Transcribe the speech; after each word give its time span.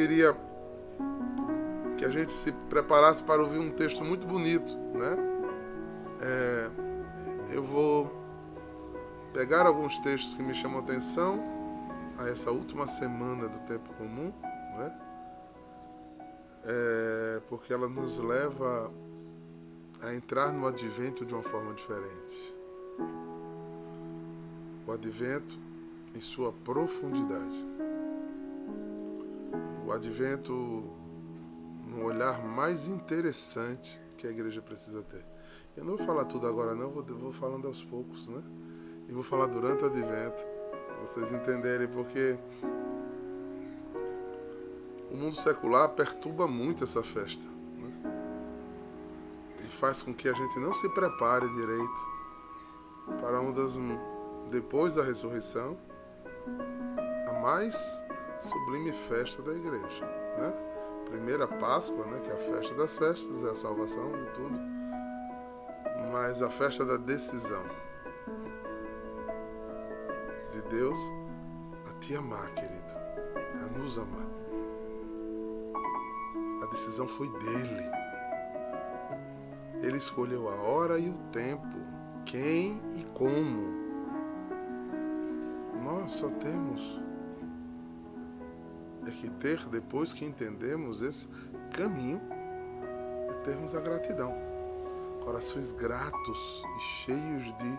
queria 0.00 0.34
que 1.98 2.06
a 2.06 2.08
gente 2.08 2.32
se 2.32 2.50
preparasse 2.70 3.22
para 3.22 3.42
ouvir 3.42 3.58
um 3.58 3.70
texto 3.70 4.02
muito 4.02 4.26
bonito, 4.26 4.74
né? 4.94 5.14
É, 6.22 6.70
eu 7.52 7.62
vou 7.62 8.10
pegar 9.34 9.66
alguns 9.66 9.98
textos 9.98 10.34
que 10.34 10.42
me 10.42 10.54
chamam 10.54 10.78
a 10.78 10.82
atenção 10.82 11.38
a 12.16 12.28
essa 12.28 12.50
última 12.50 12.86
semana 12.86 13.46
do 13.46 13.58
tempo 13.66 13.92
comum, 13.98 14.32
né? 14.78 15.00
É, 16.64 17.42
porque 17.50 17.70
ela 17.70 17.86
nos 17.86 18.16
leva 18.16 18.90
a 20.00 20.14
entrar 20.14 20.50
no 20.50 20.66
advento 20.66 21.26
de 21.26 21.34
uma 21.34 21.42
forma 21.42 21.74
diferente. 21.74 22.56
O 24.86 24.92
advento 24.92 25.58
em 26.14 26.20
sua 26.22 26.54
profundidade. 26.64 27.69
O 29.90 29.92
advento 29.92 30.52
no 31.84 32.04
olhar 32.04 32.46
mais 32.46 32.86
interessante 32.86 34.00
que 34.16 34.24
a 34.24 34.30
igreja 34.30 34.62
precisa 34.62 35.02
ter. 35.02 35.26
Eu 35.76 35.84
não 35.84 35.96
vou 35.96 36.06
falar 36.06 36.26
tudo 36.26 36.46
agora 36.46 36.76
não, 36.76 36.92
vou, 36.92 37.02
vou 37.04 37.32
falando 37.32 37.66
aos 37.66 37.82
poucos, 37.82 38.28
né? 38.28 38.40
E 39.08 39.12
vou 39.12 39.24
falar 39.24 39.46
durante 39.46 39.82
o 39.82 39.86
advento, 39.88 40.46
vocês 41.00 41.32
entenderem, 41.32 41.88
porque 41.88 42.38
o 45.10 45.16
mundo 45.16 45.34
secular 45.34 45.88
perturba 45.88 46.46
muito 46.46 46.84
essa 46.84 47.02
festa. 47.02 47.44
Né? 47.76 47.90
E 49.64 49.68
faz 49.70 50.04
com 50.04 50.14
que 50.14 50.28
a 50.28 50.32
gente 50.32 50.56
não 50.60 50.72
se 50.72 50.88
prepare 50.90 51.48
direito 51.48 53.20
para 53.20 53.40
uma 53.40 53.50
das. 53.50 53.76
Depois 54.52 54.94
da 54.94 55.02
ressurreição, 55.02 55.76
a 57.26 57.40
mais 57.40 58.04
sublime 58.40 58.92
festa 58.92 59.42
da 59.42 59.52
igreja. 59.52 60.04
Né? 60.38 60.52
Primeira 61.04 61.46
Páscoa, 61.46 62.06
né, 62.06 62.18
que 62.20 62.30
é 62.30 62.34
a 62.34 62.36
festa 62.36 62.74
das 62.74 62.96
festas, 62.96 63.42
é 63.42 63.50
a 63.50 63.54
salvação 63.54 64.10
de 64.12 64.26
tudo. 64.30 64.58
Mas 66.12 66.42
a 66.42 66.50
festa 66.50 66.84
da 66.84 66.96
decisão 66.96 67.62
de 70.52 70.62
Deus 70.62 70.98
a 71.88 71.98
te 71.98 72.14
amar, 72.14 72.48
querido, 72.54 72.94
a 73.62 73.78
nos 73.78 73.98
amar. 73.98 74.26
A 76.62 76.66
decisão 76.66 77.06
foi 77.06 77.28
dele. 77.28 77.90
Ele 79.82 79.96
escolheu 79.96 80.48
a 80.48 80.54
hora 80.54 80.98
e 80.98 81.08
o 81.08 81.18
tempo, 81.32 81.78
quem 82.26 82.80
e 82.94 83.04
como. 83.14 83.80
Nós 85.82 86.10
só 86.12 86.28
temos 86.28 87.00
que 89.20 89.28
ter, 89.28 89.62
depois 89.66 90.14
que 90.14 90.24
entendemos 90.24 91.02
esse 91.02 91.28
caminho, 91.74 92.20
é 93.28 93.34
termos 93.44 93.74
a 93.74 93.80
gratidão. 93.80 94.34
Corações 95.22 95.72
gratos 95.72 96.64
e 96.76 96.80
cheios 96.80 97.44
de 97.58 97.78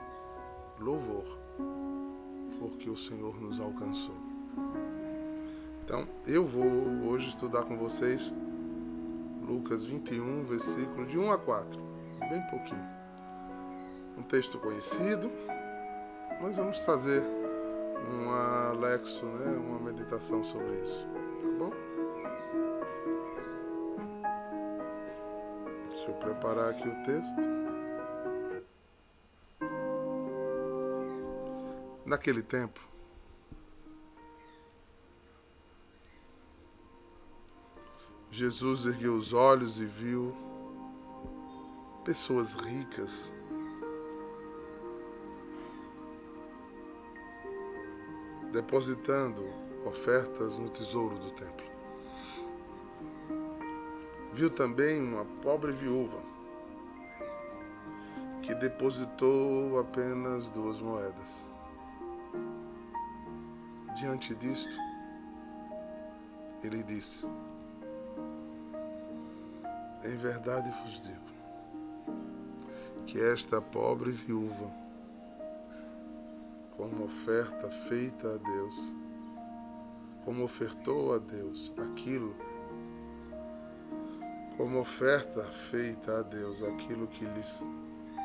louvor, 0.80 1.26
porque 2.60 2.90
o 2.90 2.96
Senhor 2.96 3.42
nos 3.42 3.60
alcançou. 3.60 4.16
Então, 5.84 6.08
eu 6.28 6.46
vou 6.46 7.10
hoje 7.10 7.30
estudar 7.30 7.64
com 7.64 7.76
vocês 7.76 8.32
Lucas 9.42 9.84
21, 9.84 10.44
versículo 10.44 11.06
de 11.08 11.18
1 11.18 11.32
a 11.32 11.38
4, 11.40 11.82
bem 12.30 12.42
pouquinho. 12.50 12.88
Um 14.16 14.22
texto 14.22 14.60
conhecido, 14.60 15.32
mas 16.40 16.56
vamos 16.56 16.84
trazer 16.84 17.24
um 18.10 18.30
alexo, 18.32 19.26
né, 19.26 19.58
uma 19.58 19.80
meditação 19.80 20.44
sobre 20.44 20.76
isso, 20.82 21.08
bom? 21.62 21.72
Deixa 25.90 26.10
eu 26.10 26.14
preparar 26.16 26.72
aqui 26.72 26.88
o 26.88 27.04
texto. 27.04 27.42
Naquele 32.06 32.42
tempo, 32.42 32.82
Jesus 38.32 38.86
ergueu 38.86 39.14
os 39.14 39.34
olhos 39.34 39.80
e 39.80 39.86
viu 39.86 40.34
pessoas 42.04 42.56
ricas 42.56 43.32
depositando 48.52 49.71
ofertas 49.86 50.58
no 50.60 50.70
tesouro 50.70 51.18
do 51.18 51.32
templo. 51.32 51.66
Viu 54.34 54.50
também 54.50 55.02
uma 55.02 55.26
pobre 55.42 55.72
viúva 55.72 56.20
que 58.42 58.56
depositou 58.56 59.80
apenas 59.80 60.50
duas 60.50 60.80
moedas. 60.80 61.46
Diante 63.96 64.34
disto, 64.36 64.76
ele 66.64 66.82
disse: 66.84 67.26
Em 70.04 70.18
verdade 70.18 70.72
vos 70.84 71.02
digo 71.02 71.32
que 73.06 73.20
esta 73.20 73.62
pobre 73.62 74.12
viúva 74.12 74.72
como 76.78 77.06
oferta 77.06 77.70
feita 77.70 78.34
a 78.34 78.38
Deus, 78.38 78.96
como 80.26 80.44
ofertou 80.44 81.14
a 81.14 81.18
Deus 81.18 81.74
aquilo, 81.78 82.36
como 84.58 84.80
oferta 84.80 85.44
feita 85.70 86.20
a 86.20 86.22
Deus 86.22 86.62
aquilo 86.62 87.08
que 87.08 87.26
lhes. 87.26 87.64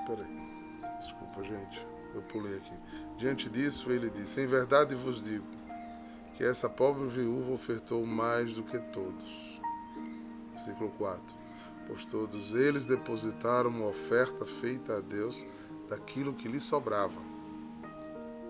Peraí, 0.06 0.96
desculpa, 0.98 1.42
gente, 1.42 1.86
eu 2.14 2.22
pulei 2.22 2.56
aqui. 2.56 2.74
Diante 3.16 3.48
disso, 3.48 3.90
ele 3.90 4.10
disse: 4.10 4.40
Em 4.40 4.46
verdade 4.46 4.94
vos 4.94 5.22
digo 5.22 5.46
que 6.34 6.44
essa 6.44 6.68
pobre 6.68 7.08
viúva 7.08 7.52
ofertou 7.52 8.04
mais 8.04 8.54
do 8.54 8.62
que 8.62 8.78
todos. 8.78 9.60
Versículo 10.52 10.90
4. 10.98 11.22
Pois 11.86 12.04
todos 12.04 12.52
eles 12.52 12.86
depositaram 12.86 13.70
uma 13.70 13.86
oferta 13.86 14.44
feita 14.44 14.96
a 14.96 15.00
Deus 15.00 15.46
daquilo 15.88 16.34
que 16.34 16.48
lhe 16.48 16.60
sobrava 16.60 17.36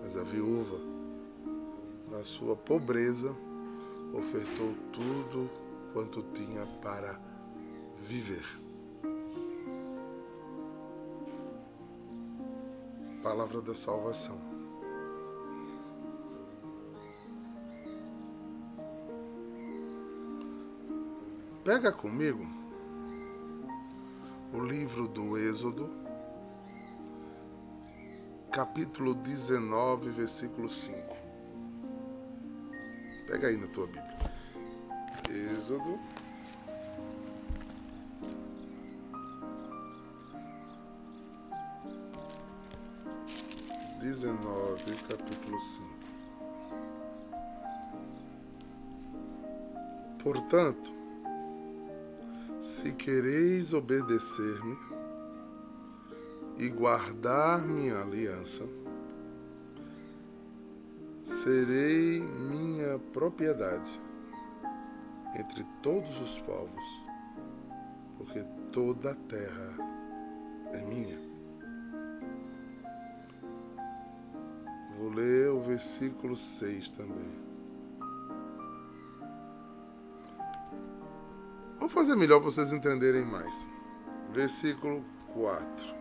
mas 0.07 0.17
a 0.17 0.23
viúva, 0.23 0.79
na 2.17 2.25
sua 2.25 2.57
pobreza, 2.57 3.37
ofertou 4.15 4.75
tudo 4.91 5.51
quanto 5.93 6.23
tinha 6.33 6.65
para 6.81 7.21
viver. 8.01 8.43
Palavra 13.23 13.61
da 13.61 13.75
salvação. 13.75 14.39
Pega 21.63 21.93
comigo 21.93 22.47
o 24.55 24.61
livro 24.61 25.07
do 25.07 25.37
Êxodo 25.37 25.91
capítulo 28.51 29.13
19, 29.13 30.09
versículo 30.13 30.67
5. 30.67 31.26
Pega 33.37 33.49
aí 33.49 33.57
na 33.59 33.67
tua 33.67 33.87
Bíblia. 33.87 34.17
Êxodo. 35.29 36.01
Dezenove, 44.01 44.95
capítulo 45.07 45.61
cinco. 45.61 45.97
Portanto, 50.23 50.95
se 52.59 52.91
quereis 52.93 53.75
obedecer-me, 53.75 54.79
e 56.57 56.71
guardar 56.71 57.61
minha 57.67 58.01
aliança, 58.01 58.67
serei 61.23 62.21
minha 62.21 62.66
propriedade 62.99 64.01
entre 65.39 65.65
todos 65.83 66.21
os 66.21 66.41
povos, 66.41 67.07
porque 68.17 68.43
toda 68.73 69.13
a 69.13 69.15
terra 69.15 69.77
é 70.73 70.81
minha. 70.83 71.19
Vou 74.99 75.11
ler 75.11 75.51
o 75.51 75.61
versículo 75.61 76.35
6 76.35 76.91
também. 76.91 77.47
Vou 81.79 81.89
fazer 81.89 82.17
melhor 82.17 82.41
para 82.41 82.51
vocês 82.51 82.73
entenderem 82.73 83.25
mais. 83.25 83.69
Versículo 84.33 85.05
4. 85.35 85.95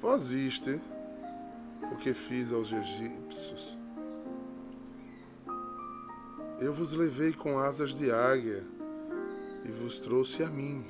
Vós 0.00 0.28
viste 0.28 0.80
o 1.90 1.96
que 1.96 2.12
fiz 2.12 2.52
aos 2.52 2.70
egípcios 2.70 3.78
Eu 6.58 6.72
vos 6.72 6.92
levei 6.92 7.34
com 7.34 7.58
asas 7.58 7.94
de 7.94 8.10
águia 8.10 8.64
e 9.62 9.70
vos 9.70 10.00
trouxe 10.00 10.42
a 10.42 10.48
mim. 10.48 10.86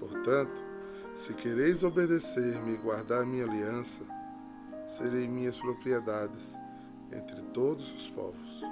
Portanto, 0.00 0.64
se 1.14 1.34
quereis 1.34 1.82
obedecer-me 1.82 2.72
e 2.72 2.76
guardar 2.78 3.26
minha 3.26 3.44
aliança, 3.44 4.02
serei 4.86 5.28
minhas 5.28 5.58
propriedades 5.58 6.56
entre 7.12 7.42
todos 7.52 7.94
os 7.94 8.08
povos, 8.08 8.64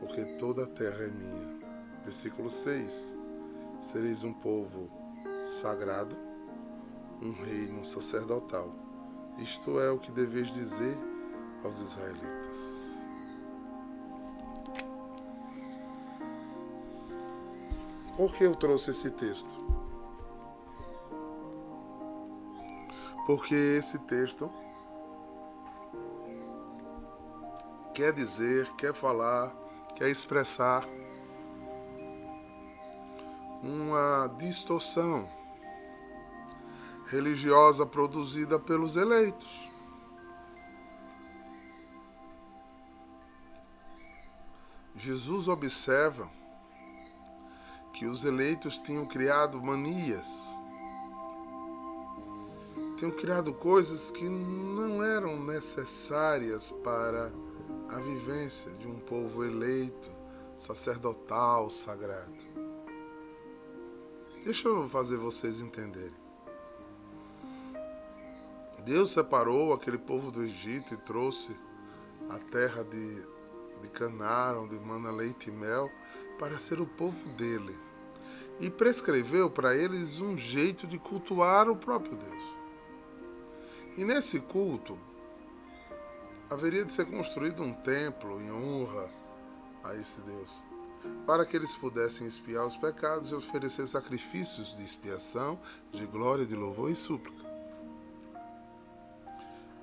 porque 0.00 0.24
toda 0.38 0.64
a 0.64 0.66
terra 0.66 1.04
é 1.04 1.10
minha. 1.10 1.58
Versículo 2.04 2.48
6: 2.48 3.14
Sereis 3.78 4.24
um 4.24 4.32
povo 4.32 4.90
sagrado, 5.42 6.16
um 7.20 7.32
reino 7.32 7.84
sacerdotal. 7.84 8.74
Isto 9.38 9.78
é 9.78 9.90
o 9.90 9.98
que 9.98 10.10
deveis 10.10 10.54
dizer 10.54 10.96
aos 11.62 11.78
israelitas. 11.80 12.77
Por 18.18 18.34
que 18.34 18.42
eu 18.42 18.56
trouxe 18.56 18.90
esse 18.90 19.12
texto? 19.12 19.56
Porque 23.24 23.54
esse 23.54 23.96
texto 23.96 24.50
quer 27.94 28.12
dizer, 28.12 28.68
quer 28.74 28.92
falar, 28.92 29.54
quer 29.94 30.08
expressar 30.10 30.84
uma 33.62 34.26
distorção 34.36 35.30
religiosa 37.06 37.86
produzida 37.86 38.58
pelos 38.58 38.96
eleitos. 38.96 39.70
Jesus 44.96 45.46
observa 45.46 46.37
que 47.98 48.06
os 48.06 48.24
eleitos 48.24 48.78
tinham 48.78 49.04
criado 49.04 49.60
manias, 49.60 50.56
tinham 52.96 53.10
criado 53.10 53.52
coisas 53.52 54.08
que 54.08 54.22
não 54.28 55.02
eram 55.02 55.42
necessárias 55.42 56.70
para 56.84 57.32
a 57.88 57.98
vivência 57.98 58.70
de 58.74 58.86
um 58.86 59.00
povo 59.00 59.44
eleito, 59.44 60.12
sacerdotal, 60.56 61.68
sagrado. 61.70 62.38
Deixa 64.44 64.68
eu 64.68 64.88
fazer 64.88 65.16
vocês 65.16 65.60
entenderem. 65.60 66.14
Deus 68.84 69.10
separou 69.10 69.72
aquele 69.72 69.98
povo 69.98 70.30
do 70.30 70.44
Egito 70.44 70.94
e 70.94 70.98
trouxe 70.98 71.50
a 72.30 72.38
terra 72.38 72.84
de, 72.84 73.26
de 73.82 73.88
Canar, 73.88 74.56
onde 74.56 74.78
mana 74.78 75.10
leite 75.10 75.48
e 75.48 75.52
mel, 75.52 75.90
para 76.38 76.60
ser 76.60 76.80
o 76.80 76.86
povo 76.86 77.28
dele 77.30 77.87
e 78.60 78.68
prescreveu 78.68 79.48
para 79.48 79.76
eles 79.76 80.20
um 80.20 80.36
jeito 80.36 80.86
de 80.86 80.98
cultuar 80.98 81.68
o 81.68 81.76
próprio 81.76 82.16
Deus. 82.16 82.58
E 83.96 84.04
nesse 84.04 84.40
culto 84.40 84.98
haveria 86.50 86.84
de 86.84 86.92
ser 86.92 87.06
construído 87.06 87.62
um 87.62 87.72
templo 87.72 88.40
em 88.40 88.50
honra 88.50 89.08
a 89.84 89.94
esse 89.94 90.20
Deus, 90.22 90.64
para 91.26 91.44
que 91.44 91.56
eles 91.56 91.76
pudessem 91.76 92.26
expiar 92.26 92.66
os 92.66 92.76
pecados 92.76 93.30
e 93.30 93.34
oferecer 93.34 93.86
sacrifícios 93.86 94.76
de 94.76 94.84
expiação, 94.84 95.58
de 95.92 96.04
glória, 96.06 96.46
de 96.46 96.56
louvor 96.56 96.90
e 96.90 96.96
súplica. 96.96 97.46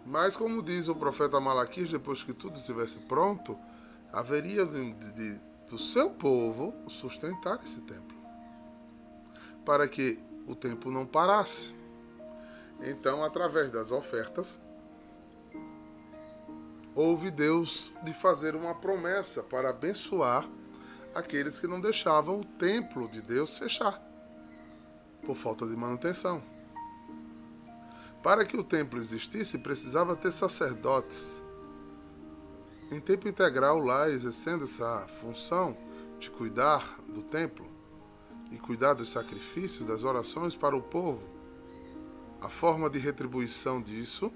Mas, 0.06 0.36
como 0.36 0.62
diz 0.62 0.88
o 0.88 0.96
profeta 0.96 1.40
Malaquias, 1.40 1.90
depois 1.90 2.24
que 2.24 2.34
tudo 2.34 2.58
estivesse 2.58 3.00
pronto, 3.00 3.58
haveria 4.14 4.66
de, 4.66 4.94
de, 4.94 5.42
do 5.68 5.78
seu 5.78 6.12
povo 6.12 6.74
sustentar 6.88 7.60
esse 7.64 7.82
templo 7.82 8.15
para 9.66 9.88
que 9.88 10.20
o 10.48 10.56
tempo 10.56 10.92
não 10.92 11.06
parasse. 11.06 11.74
Então, 12.82 13.24
através 13.24 13.72
das 13.72 13.92
ofertas, 13.92 14.60
houve 16.94 17.32
Deus 17.32 17.94
de 18.04 18.14
fazer 18.14 18.56
uma 18.56 18.76
promessa 18.76 19.42
para 19.42 19.70
abençoar 19.70 20.48
aqueles 21.14 21.60
que 21.60 21.68
não 21.68 21.82
deixavam 21.82 22.42
o 22.42 22.46
templo 22.46 23.08
de 23.08 23.22
Deus 23.22 23.58
fechar 23.58 24.02
por 25.26 25.36
falta 25.36 25.66
de 25.66 25.76
manutenção. 25.76 26.44
Para 28.22 28.46
que 28.46 28.58
o 28.58 28.64
templo 28.64 29.00
existisse, 29.00 29.58
precisava 29.58 30.16
ter 30.16 30.32
sacerdotes 30.32 31.44
em 32.92 33.00
tempo 33.00 33.28
integral 33.28 33.80
lá 33.80 34.10
exercendo 34.10 34.66
essa 34.66 35.08
função 35.20 35.76
de 36.20 36.30
cuidar 36.30 37.00
do 37.08 37.24
templo 37.24 37.75
e 38.52 38.58
cuidar 38.58 38.94
dos 38.94 39.10
sacrifícios, 39.10 39.88
das 39.88 40.04
orações 40.04 40.56
para 40.56 40.76
o 40.76 40.82
povo. 40.82 41.24
A 42.42 42.50
forma 42.50 42.90
de 42.90 43.00
retribuição 43.00 43.82
disso 43.82 44.32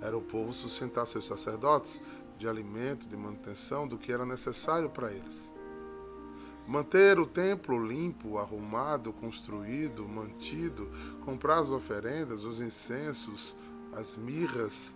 era 0.00 0.16
o 0.16 0.22
povo 0.22 0.52
sustentar 0.52 1.06
seus 1.06 1.26
sacerdotes 1.26 2.00
de 2.38 2.46
alimento, 2.48 3.08
de 3.08 3.16
manutenção, 3.16 3.88
do 3.88 3.96
que 3.96 4.12
era 4.12 4.26
necessário 4.26 4.90
para 4.90 5.10
eles. 5.10 5.52
Manter 6.66 7.18
o 7.18 7.26
templo 7.26 7.82
limpo, 7.82 8.38
arrumado, 8.38 9.12
construído, 9.12 10.06
mantido, 10.06 10.90
comprar 11.24 11.60
as 11.60 11.70
oferendas, 11.70 12.44
os 12.44 12.60
incensos, 12.60 13.54
as 13.92 14.16
mirras, 14.16 14.94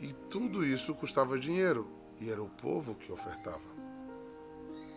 e 0.00 0.12
tudo 0.12 0.64
isso 0.64 0.94
custava 0.94 1.38
dinheiro, 1.38 1.86
e 2.20 2.30
era 2.30 2.42
o 2.42 2.48
povo 2.48 2.94
que 2.94 3.10
ofertava. 3.10 3.79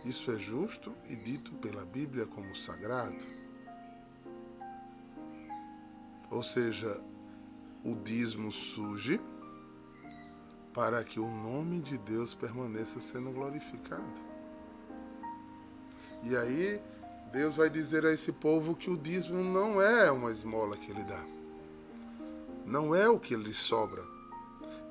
Isso 0.05 0.31
é 0.31 0.37
justo 0.37 0.93
e 1.09 1.15
dito 1.15 1.53
pela 1.53 1.85
Bíblia 1.85 2.25
como 2.25 2.55
sagrado. 2.55 3.25
Ou 6.29 6.43
seja, 6.43 7.01
o 7.85 7.95
dízimo 7.95 8.51
surge 8.51 9.21
para 10.73 11.03
que 11.03 11.19
o 11.19 11.27
nome 11.27 11.79
de 11.79 11.97
Deus 11.97 12.33
permaneça 12.33 12.99
sendo 12.99 13.31
glorificado. 13.31 14.33
E 16.23 16.35
aí, 16.35 16.81
Deus 17.31 17.55
vai 17.55 17.69
dizer 17.69 18.05
a 18.05 18.11
esse 18.11 18.31
povo 18.31 18.75
que 18.75 18.89
o 18.89 18.97
dízimo 18.97 19.43
não 19.43 19.81
é 19.81 20.11
uma 20.11 20.31
esmola 20.31 20.75
que 20.75 20.91
ele 20.91 21.03
dá. 21.03 21.23
Não 22.65 22.95
é 22.95 23.07
o 23.07 23.19
que 23.19 23.35
lhe 23.35 23.53
sobra. 23.53 24.03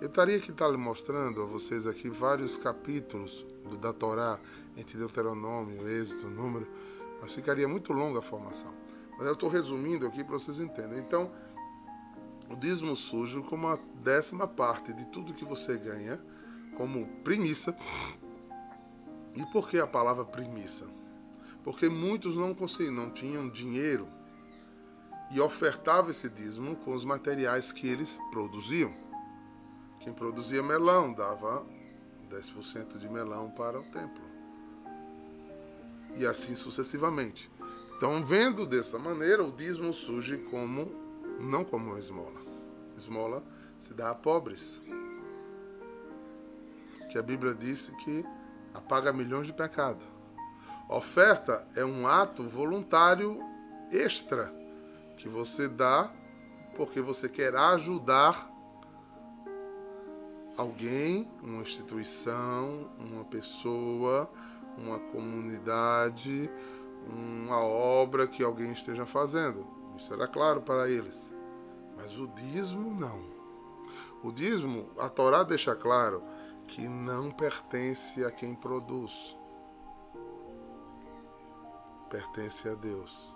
Eu 0.00 0.08
estaria 0.08 0.40
que 0.40 0.50
estar 0.50 0.68
lhe 0.68 0.76
mostrando 0.76 1.42
a 1.42 1.46
vocês 1.46 1.86
aqui 1.86 2.08
vários 2.08 2.56
capítulos 2.56 3.46
da 3.80 3.92
Torá 3.92 4.38
entre 4.76 4.98
Deuteronômio, 4.98 5.88
Êxodo, 5.88 6.28
Número, 6.28 6.66
mas 7.20 7.34
ficaria 7.34 7.68
muito 7.68 7.92
longa 7.92 8.18
a 8.18 8.22
formação. 8.22 8.72
Mas 9.16 9.26
eu 9.26 9.34
estou 9.34 9.48
resumindo 9.48 10.06
aqui 10.06 10.24
para 10.24 10.38
vocês 10.38 10.58
entenderem. 10.58 10.98
Então, 10.98 11.30
o 12.50 12.56
dízimo 12.56 12.94
sujo 12.96 13.42
como 13.42 13.68
a 13.68 13.78
décima 14.02 14.46
parte 14.46 14.92
de 14.92 15.06
tudo 15.06 15.34
que 15.34 15.44
você 15.44 15.76
ganha 15.76 16.18
como 16.76 17.06
primícia. 17.22 17.76
E 19.34 19.44
por 19.46 19.68
que 19.68 19.78
a 19.78 19.86
palavra 19.86 20.24
primícia? 20.24 20.86
Porque 21.62 21.88
muitos 21.88 22.34
não 22.34 22.54
conseguiam, 22.54 22.92
não 22.92 23.10
tinham 23.10 23.48
dinheiro 23.48 24.08
e 25.30 25.40
ofertavam 25.40 26.10
esse 26.10 26.28
dízimo 26.28 26.76
com 26.76 26.94
os 26.94 27.04
materiais 27.04 27.72
que 27.72 27.86
eles 27.86 28.18
produziam. 28.30 28.92
Quem 30.00 30.12
produzia 30.12 30.62
melão 30.62 31.12
dava 31.12 31.64
10% 32.32 32.98
de 32.98 33.08
melão 33.08 33.50
para 33.50 33.78
o 33.78 33.84
templo 33.84 34.32
e 36.14 36.26
assim 36.26 36.54
sucessivamente. 36.54 37.50
Então, 37.96 38.24
vendo 38.24 38.66
dessa 38.66 38.98
maneira, 38.98 39.44
o 39.44 39.52
dízimo 39.52 39.92
surge 39.92 40.36
como 40.50 40.90
não 41.38 41.64
como 41.64 41.96
esmola. 41.96 42.40
Esmola 42.96 43.42
se 43.78 43.94
dá 43.94 44.10
a 44.10 44.14
pobres. 44.14 44.82
Que 47.10 47.18
a 47.18 47.22
Bíblia 47.22 47.54
disse 47.54 47.92
que 47.96 48.24
apaga 48.74 49.12
milhões 49.12 49.46
de 49.46 49.52
pecados. 49.52 50.04
Oferta 50.88 51.66
é 51.74 51.84
um 51.84 52.06
ato 52.06 52.42
voluntário 52.44 53.40
extra 53.90 54.52
que 55.16 55.28
você 55.28 55.68
dá 55.68 56.12
porque 56.74 57.00
você 57.00 57.28
quer 57.28 57.54
ajudar 57.54 58.50
alguém, 60.56 61.30
uma 61.42 61.62
instituição, 61.62 62.90
uma 62.98 63.24
pessoa, 63.24 64.30
uma 64.76 64.98
comunidade, 64.98 66.50
uma 67.06 67.58
obra 67.58 68.26
que 68.26 68.42
alguém 68.42 68.72
esteja 68.72 69.06
fazendo. 69.06 69.66
Isso 69.96 70.12
era 70.12 70.26
claro 70.26 70.62
para 70.62 70.88
eles. 70.88 71.34
Mas 71.96 72.18
o 72.18 72.26
dízimo 72.28 72.94
não. 72.98 73.22
O 74.22 74.30
dízimo, 74.30 74.88
a 74.98 75.08
Torá 75.08 75.42
deixa 75.42 75.74
claro 75.74 76.22
que 76.68 76.88
não 76.88 77.30
pertence 77.30 78.24
a 78.24 78.30
quem 78.30 78.54
produz. 78.54 79.36
Pertence 82.08 82.68
a 82.68 82.74
Deus. 82.74 83.34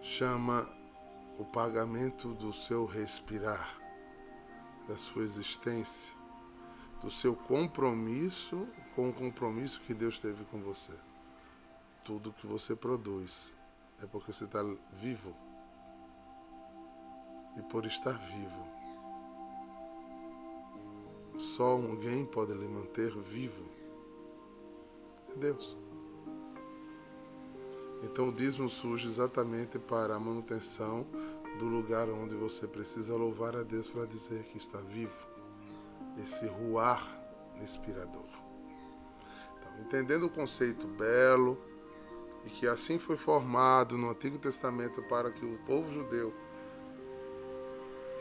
Chama 0.00 0.68
o 1.38 1.44
pagamento 1.44 2.34
do 2.34 2.52
seu 2.52 2.86
respirar, 2.86 3.78
da 4.88 4.96
sua 4.96 5.22
existência 5.22 6.18
do 7.00 7.10
seu 7.10 7.34
compromisso 7.34 8.66
com 8.94 9.10
o 9.10 9.12
compromisso 9.12 9.80
que 9.80 9.94
Deus 9.94 10.18
teve 10.18 10.44
com 10.44 10.60
você. 10.60 10.92
Tudo 12.04 12.32
que 12.32 12.46
você 12.46 12.74
produz 12.74 13.54
é 14.02 14.06
porque 14.06 14.32
você 14.32 14.44
está 14.44 14.62
vivo. 14.94 15.34
E 17.56 17.62
por 17.62 17.84
estar 17.84 18.12
vivo, 18.12 18.66
só 21.36 21.72
alguém 21.72 22.24
pode 22.24 22.52
lhe 22.52 22.68
manter 22.68 23.10
vivo. 23.16 23.68
É 25.30 25.38
Deus. 25.38 25.76
Então 28.02 28.28
o 28.28 28.32
dízimo 28.32 28.68
surge 28.68 29.08
exatamente 29.08 29.78
para 29.78 30.14
a 30.14 30.20
manutenção 30.20 31.04
do 31.58 31.66
lugar 31.66 32.08
onde 32.08 32.36
você 32.36 32.66
precisa 32.66 33.14
louvar 33.16 33.56
a 33.56 33.62
Deus 33.62 33.88
para 33.88 34.06
dizer 34.06 34.44
que 34.44 34.56
está 34.56 34.78
vivo. 34.78 35.26
Esse 36.22 36.46
ruar 36.46 37.02
inspirador. 37.60 38.24
Então, 39.58 39.80
entendendo 39.80 40.26
o 40.26 40.30
conceito 40.30 40.86
belo 40.86 41.60
e 42.44 42.50
que 42.50 42.66
assim 42.66 42.98
foi 42.98 43.16
formado 43.16 43.98
no 43.98 44.10
Antigo 44.10 44.38
Testamento 44.38 45.02
para 45.02 45.30
que 45.30 45.44
o 45.44 45.58
povo 45.66 45.92
judeu 45.92 46.32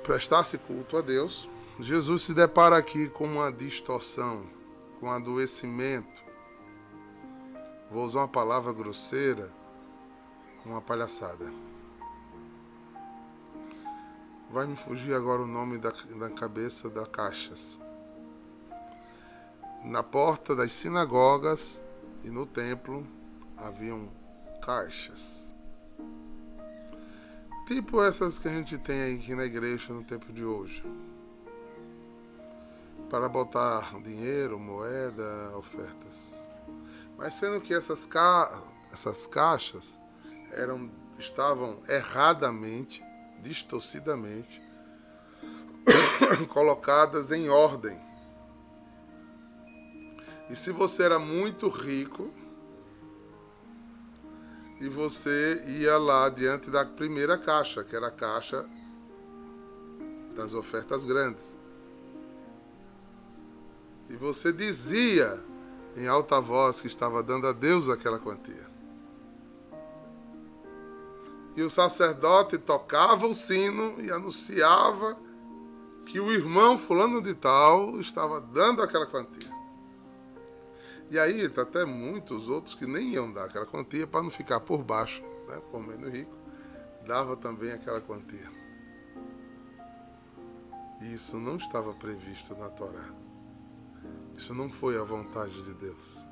prestasse 0.04 0.58
culto 0.58 0.98
a 0.98 1.02
Deus, 1.02 1.48
Jesus 1.80 2.24
se 2.24 2.34
depara 2.34 2.76
aqui 2.78 3.08
com 3.10 3.26
uma 3.26 3.52
distorção, 3.52 4.46
com 5.00 5.08
um 5.08 5.12
adoecimento. 5.12 6.24
Vou 7.92 8.04
usar 8.04 8.22
uma 8.22 8.28
palavra 8.28 8.74
grosseira, 8.74 9.52
com 10.64 10.72
uma 10.72 10.82
palhaçada. 10.82 11.52
Vai 14.50 14.66
me 14.66 14.76
fugir 14.76 15.14
agora 15.14 15.42
o 15.42 15.48
nome 15.48 15.78
da, 15.78 15.92
da 15.92 16.30
cabeça 16.30 16.90
da 16.90 17.06
Caixas. 17.06 17.80
Na 19.84 20.02
porta 20.02 20.56
das 20.56 20.72
sinagogas 20.72 21.82
e 22.24 22.30
no 22.30 22.46
templo 22.46 23.06
haviam 23.58 24.10
caixas. 24.62 25.48
Tipo 27.66 28.02
essas 28.02 28.40
que 28.40 28.48
a 28.48 28.52
gente 28.52 28.78
tem 28.78 29.16
aqui 29.16 29.36
na 29.36 29.44
igreja 29.44 29.94
no 29.94 30.04
tempo 30.04 30.32
de 30.32 30.44
hoje. 30.44 30.84
Para 33.10 33.28
botar 33.28 34.00
dinheiro, 34.02 34.58
moeda, 34.58 35.52
ofertas. 35.58 36.50
Mas 37.18 37.34
sendo 37.34 37.60
que 37.60 37.74
essas, 37.74 38.06
ca... 38.06 38.50
essas 38.92 39.28
caixas 39.28 39.98
eram, 40.52 40.90
estavam 41.18 41.82
erradamente, 41.88 43.04
distorcidamente, 43.42 44.62
colocadas 46.50 47.32
em 47.32 47.50
ordem. 47.50 48.00
E 50.50 50.56
se 50.56 50.72
você 50.72 51.04
era 51.04 51.20
muito 51.20 51.68
rico, 51.70 52.34
e 54.80 54.88
você 54.88 55.64
ia 55.68 55.98
lá 55.98 56.30
diante 56.30 56.70
da 56.70 56.86
primeira 56.86 57.38
caixa, 57.38 57.84
que 57.84 57.96
era 57.96 58.08
a 58.08 58.12
caixa 58.12 58.66
das 60.36 60.54
ofertas 60.54 61.04
grandes. 61.04 61.58
E 64.10 64.16
você 64.16 64.54
dizia 64.54 65.44
em 65.96 66.08
alta 66.08 66.40
voz 66.40 66.80
que 66.80 66.88
estava 66.88 67.24
dando 67.24 67.48
a 67.48 67.52
Deus 67.52 67.90
aquela 67.90 68.20
quantia. 68.20 68.67
E 71.58 71.64
o 71.64 71.72
sacerdote 71.72 72.60
tocava 72.60 73.26
o 73.26 73.34
sino 73.34 74.00
e 74.00 74.12
anunciava 74.12 75.18
que 76.06 76.20
o 76.20 76.32
irmão 76.32 76.78
fulano 76.78 77.20
de 77.20 77.34
tal 77.34 78.00
estava 78.00 78.40
dando 78.40 78.84
aquela 78.84 79.08
quantia. 79.08 79.52
E 81.10 81.18
aí, 81.18 81.50
tá 81.50 81.64
até 81.64 81.84
muitos 81.84 82.48
outros 82.48 82.76
que 82.76 82.86
nem 82.86 83.14
iam 83.14 83.34
dar 83.34 83.46
aquela 83.46 83.66
quantia 83.66 84.06
para 84.06 84.22
não 84.22 84.30
ficar 84.30 84.60
por 84.60 84.84
baixo, 84.84 85.24
né? 85.48 85.60
por 85.72 85.82
menos 85.82 86.14
rico, 86.14 86.38
dava 87.08 87.36
também 87.36 87.72
aquela 87.72 88.02
quantia. 88.02 88.52
E 91.02 91.16
isso 91.16 91.38
não 91.38 91.56
estava 91.58 91.92
previsto 91.92 92.56
na 92.56 92.70
Torá. 92.70 93.10
Isso 94.36 94.54
não 94.54 94.72
foi 94.72 94.96
a 94.96 95.04
vontade 95.04 95.64
de 95.64 95.74
Deus. 95.74 96.24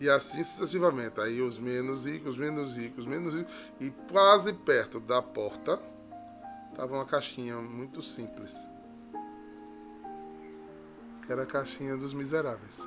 E 0.00 0.08
assim 0.08 0.42
sucessivamente. 0.42 1.20
Aí 1.20 1.40
os 1.40 1.58
menos 1.58 2.04
ricos, 2.04 2.36
menos 2.36 2.74
ricos, 2.74 3.06
menos 3.06 3.34
ricos. 3.34 3.54
E 3.80 3.90
quase 4.10 4.52
perto 4.52 5.00
da 5.00 5.22
porta 5.22 5.78
estava 6.70 6.94
uma 6.94 7.04
caixinha 7.04 7.56
muito 7.56 8.02
simples. 8.02 8.56
Que 11.24 11.32
era 11.32 11.44
a 11.44 11.46
caixinha 11.46 11.96
dos 11.96 12.12
miseráveis. 12.12 12.86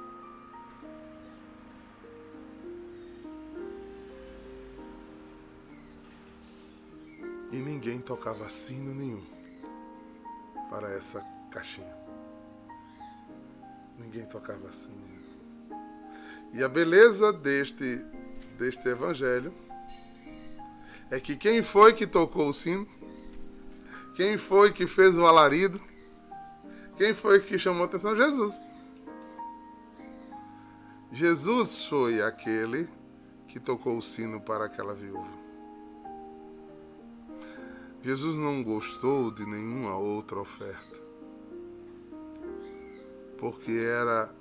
e 7.52 7.58
ninguém 7.58 8.00
tocava 8.00 8.48
sino 8.50 8.94
nenhum 8.94 9.26
para 10.70 10.92
essa 10.92 11.26
caixinha. 11.50 11.96
Ninguém 13.98 14.26
tocava 14.26 14.72
sino. 14.72 15.07
E 16.54 16.64
a 16.64 16.70
beleza 16.70 17.32
deste, 17.32 18.04
deste 18.58 18.88
evangelho 18.90 19.54
é 21.10 21.20
que 21.20 21.36
quem 21.36 21.62
foi 21.62 21.94
que 21.94 22.08
tocou 22.08 22.50
o 22.50 22.54
sino? 22.54 22.88
Quem 24.16 24.38
foi 24.38 24.72
que 24.72 24.88
fez 24.88 25.18
o 25.18 25.26
alarido? 25.26 25.80
Quem 26.98 27.14
foi 27.14 27.40
que 27.40 27.60
chamou 27.60 27.84
a 27.84 27.86
atenção? 27.86 28.16
Jesus. 28.16 28.60
Jesus 31.12 31.86
foi 31.86 32.22
aquele 32.22 32.90
que 33.48 33.60
tocou 33.60 33.98
o 33.98 34.02
sino 34.02 34.42
para 34.42 34.66
aquela 34.66 34.94
viúva. 34.94 35.38
Jesus 38.04 38.36
não 38.36 38.64
gostou 38.64 39.32
de 39.32 39.46
nenhuma 39.46 39.98
outra 39.98 40.40
oferta, 40.40 40.96
porque 43.38 43.72
era 43.72 44.34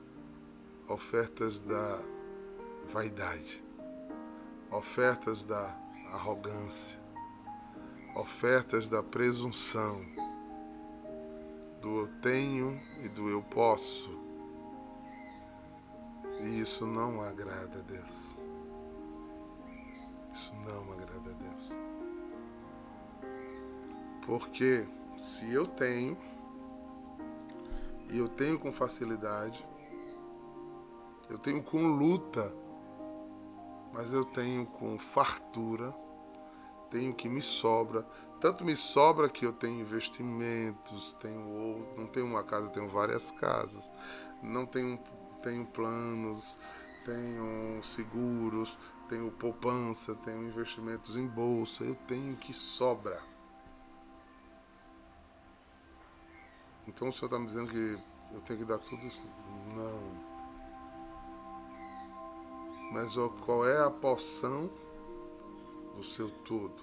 ofertas 0.88 1.60
da 1.60 1.98
vaidade, 2.92 3.62
ofertas 4.70 5.44
da 5.44 5.76
arrogância, 6.12 6.98
ofertas 8.14 8.88
da 8.88 9.02
presunção, 9.02 10.00
do 11.80 12.00
eu 12.00 12.08
tenho 12.20 12.80
e 13.02 13.08
do 13.08 13.28
eu 13.28 13.42
posso. 13.42 14.10
E 16.40 16.60
isso 16.60 16.86
não 16.86 17.22
agrada 17.22 17.78
a 17.78 17.82
Deus. 17.82 18.38
Isso 20.32 20.54
não 20.66 20.92
agrada 20.92 21.30
a 21.30 21.34
Deus. 21.34 21.70
Porque 24.26 24.86
se 25.16 25.52
eu 25.52 25.66
tenho, 25.66 26.16
e 28.10 28.18
eu 28.18 28.28
tenho 28.28 28.58
com 28.58 28.72
facilidade, 28.72 29.66
eu 31.28 31.38
tenho 31.38 31.62
com 31.62 31.96
luta, 31.96 32.52
mas 33.92 34.12
eu 34.12 34.24
tenho 34.24 34.66
com 34.66 34.98
fartura, 34.98 35.92
tenho 36.90 37.14
que 37.14 37.28
me 37.28 37.42
sobra. 37.42 38.02
Tanto 38.40 38.64
me 38.64 38.76
sobra 38.76 39.28
que 39.28 39.44
eu 39.46 39.52
tenho 39.52 39.80
investimentos, 39.80 41.14
tenho 41.20 41.94
não 41.96 42.06
tenho 42.06 42.26
uma 42.26 42.44
casa, 42.44 42.68
tenho 42.68 42.88
várias 42.88 43.30
casas, 43.30 43.92
não 44.42 44.66
tenho, 44.66 44.98
tenho 45.42 45.64
planos, 45.66 46.58
tenho 47.04 47.82
seguros, 47.82 48.76
tenho 49.08 49.30
poupança, 49.30 50.14
tenho 50.16 50.46
investimentos 50.46 51.16
em 51.16 51.26
bolsa, 51.26 51.84
eu 51.84 51.94
tenho 52.06 52.36
que 52.36 52.52
sobra. 52.52 53.20
Então 56.86 57.08
o 57.08 57.12
senhor 57.12 57.26
está 57.26 57.38
me 57.38 57.46
dizendo 57.46 57.70
que 57.70 57.98
eu 58.34 58.40
tenho 58.42 58.58
que 58.60 58.64
dar 58.64 58.78
tudo? 58.78 59.02
Não. 59.74 60.25
Mas 62.96 63.14
qual 63.44 63.68
é 63.68 63.78
a 63.78 63.90
porção 63.90 64.70
do 65.94 66.02
seu 66.02 66.30
tudo? 66.30 66.82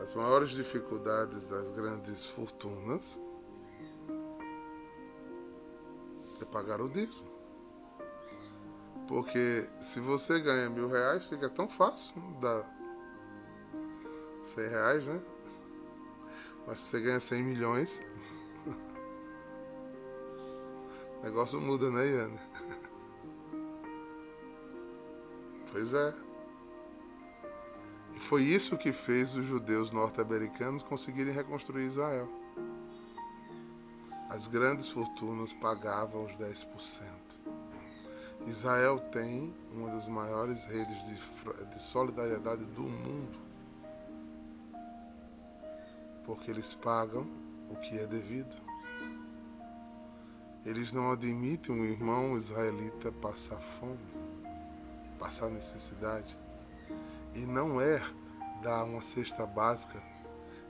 As 0.00 0.14
maiores 0.14 0.50
dificuldades 0.50 1.48
das 1.48 1.68
grandes 1.72 2.26
fortunas 2.26 3.18
é 6.40 6.44
pagar 6.44 6.80
o 6.80 6.88
dízimo. 6.88 7.28
Porque 9.08 9.68
se 9.80 9.98
você 9.98 10.38
ganha 10.38 10.70
mil 10.70 10.86
reais, 10.86 11.26
fica 11.26 11.48
tão 11.48 11.68
fácil 11.68 12.14
dar 12.40 12.64
cem 14.44 14.68
reais, 14.68 15.04
né? 15.04 15.20
Mas 16.68 16.78
se 16.78 16.84
você 16.84 17.00
ganha 17.00 17.18
100 17.18 17.42
milhões, 17.42 18.00
o 21.18 21.24
negócio 21.24 21.60
muda, 21.60 21.90
né, 21.90 22.06
Iane? 22.06 22.49
Pois 25.72 25.94
é. 25.94 26.14
E 28.16 28.20
foi 28.20 28.42
isso 28.42 28.76
que 28.76 28.92
fez 28.92 29.34
os 29.34 29.44
judeus 29.44 29.92
norte-americanos 29.92 30.82
conseguirem 30.82 31.32
reconstruir 31.32 31.86
Israel. 31.86 32.28
as 34.28 34.46
grandes 34.46 34.88
fortunas 34.88 35.52
pagavam 35.52 36.24
os 36.24 36.36
10%. 36.36 36.66
Israel 38.46 38.98
tem 38.98 39.52
uma 39.72 39.88
das 39.90 40.06
maiores 40.06 40.64
redes 40.66 40.96
de, 41.04 41.66
de 41.66 41.82
solidariedade 41.82 42.64
do 42.64 42.82
mundo, 42.82 43.38
porque 46.24 46.50
eles 46.50 46.72
pagam 46.72 47.26
o 47.68 47.76
que 47.76 47.98
é 47.98 48.06
devido. 48.06 48.56
Eles 50.64 50.92
não 50.92 51.10
admitem 51.10 51.74
um 51.74 51.84
irmão 51.84 52.36
israelita 52.36 53.10
passar 53.10 53.56
fome, 53.56 53.98
passar 55.20 55.50
necessidade. 55.50 56.36
E 57.34 57.40
não 57.40 57.78
é 57.80 58.02
dar 58.62 58.84
uma 58.84 59.02
cesta 59.02 59.46
básica 59.46 60.02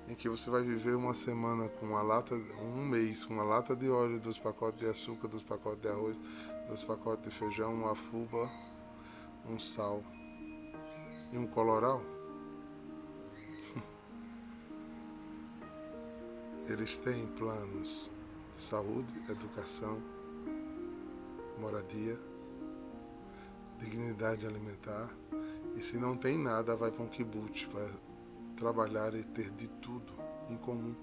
em 0.08 0.14
que 0.14 0.28
você 0.28 0.50
vai 0.50 0.62
viver 0.62 0.96
uma 0.96 1.14
semana 1.14 1.68
com 1.68 1.86
uma 1.86 2.02
lata, 2.02 2.34
um 2.60 2.84
mês 2.84 3.24
com 3.24 3.34
uma 3.34 3.44
lata 3.44 3.76
de 3.76 3.88
óleo, 3.88 4.18
dois 4.18 4.38
pacotes 4.38 4.80
de 4.80 4.86
açúcar, 4.86 5.28
dois 5.28 5.44
pacotes 5.44 5.80
de 5.80 5.88
arroz, 5.88 6.18
dois 6.66 6.82
pacotes 6.82 7.30
de 7.30 7.38
feijão, 7.38 7.72
uma 7.72 7.94
fuba, 7.94 8.50
um 9.46 9.58
sal 9.58 10.02
e 11.32 11.38
um 11.38 11.46
coloral. 11.46 12.02
Eles 16.68 16.98
têm 16.98 17.26
planos 17.28 18.10
de 18.56 18.62
saúde, 18.62 19.14
educação, 19.30 20.02
moradia, 21.60 22.18
dignidade 23.80 24.46
alimentar. 24.46 25.08
E 25.74 25.80
se 25.80 25.96
não 25.96 26.16
tem 26.16 26.38
nada, 26.38 26.76
vai 26.76 26.90
para 26.90 27.02
um 27.02 27.08
kibbutz 27.08 27.64
para 27.66 27.88
trabalhar 28.56 29.14
e 29.14 29.24
ter 29.24 29.50
de 29.50 29.68
tudo 29.68 30.12
em 30.48 30.56
comum. 30.56 30.94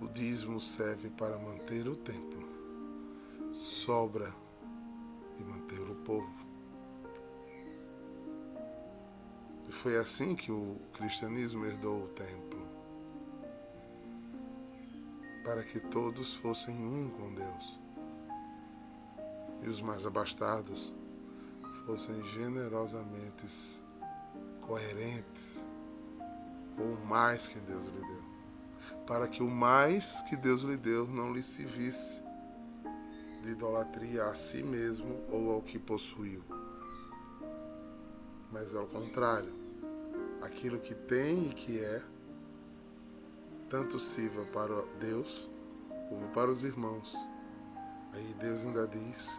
O 0.00 0.08
dízimo 0.08 0.60
serve 0.60 1.08
para 1.10 1.38
manter 1.38 1.86
o 1.86 1.94
templo, 1.94 2.48
sobra 3.52 4.34
e 5.38 5.44
manter 5.44 5.80
o 5.80 5.94
povo. 5.96 6.46
E 9.68 9.72
foi 9.72 9.96
assim 9.96 10.34
que 10.34 10.50
o 10.50 10.76
cristianismo 10.92 11.64
herdou 11.64 12.04
o 12.04 12.08
templo 12.08 12.60
para 15.44 15.62
que 15.62 15.78
todos 15.78 16.36
fossem 16.36 16.74
um 16.74 17.08
com 17.10 17.34
Deus 17.34 17.81
e 19.62 19.68
os 19.68 19.80
mais 19.80 20.06
abastados 20.06 20.92
fossem 21.86 22.22
generosamente 22.24 23.46
coerentes 24.60 25.64
com 26.76 26.94
o 26.94 27.06
mais 27.06 27.46
que 27.46 27.60
Deus 27.60 27.84
lhe 27.86 28.00
deu, 28.00 28.22
para 29.06 29.28
que 29.28 29.42
o 29.42 29.50
mais 29.50 30.22
que 30.22 30.36
Deus 30.36 30.62
lhe 30.62 30.76
deu 30.76 31.06
não 31.06 31.32
lhe 31.32 31.42
se 31.42 31.64
visse 31.64 32.22
de 33.42 33.50
idolatria 33.50 34.26
a 34.26 34.34
si 34.34 34.62
mesmo 34.62 35.20
ou 35.28 35.50
ao 35.50 35.62
que 35.62 35.78
possuiu, 35.78 36.42
mas 38.50 38.74
ao 38.74 38.86
contrário, 38.86 39.52
aquilo 40.42 40.78
que 40.78 40.94
tem 40.94 41.48
e 41.48 41.54
que 41.54 41.80
é, 41.80 42.02
tanto 43.68 43.98
sirva 43.98 44.44
para 44.46 44.82
Deus 45.00 45.48
como 46.08 46.28
para 46.28 46.50
os 46.50 46.62
irmãos. 46.62 47.16
Aí 48.12 48.34
Deus 48.38 48.66
ainda 48.66 48.86
diz 48.86 49.30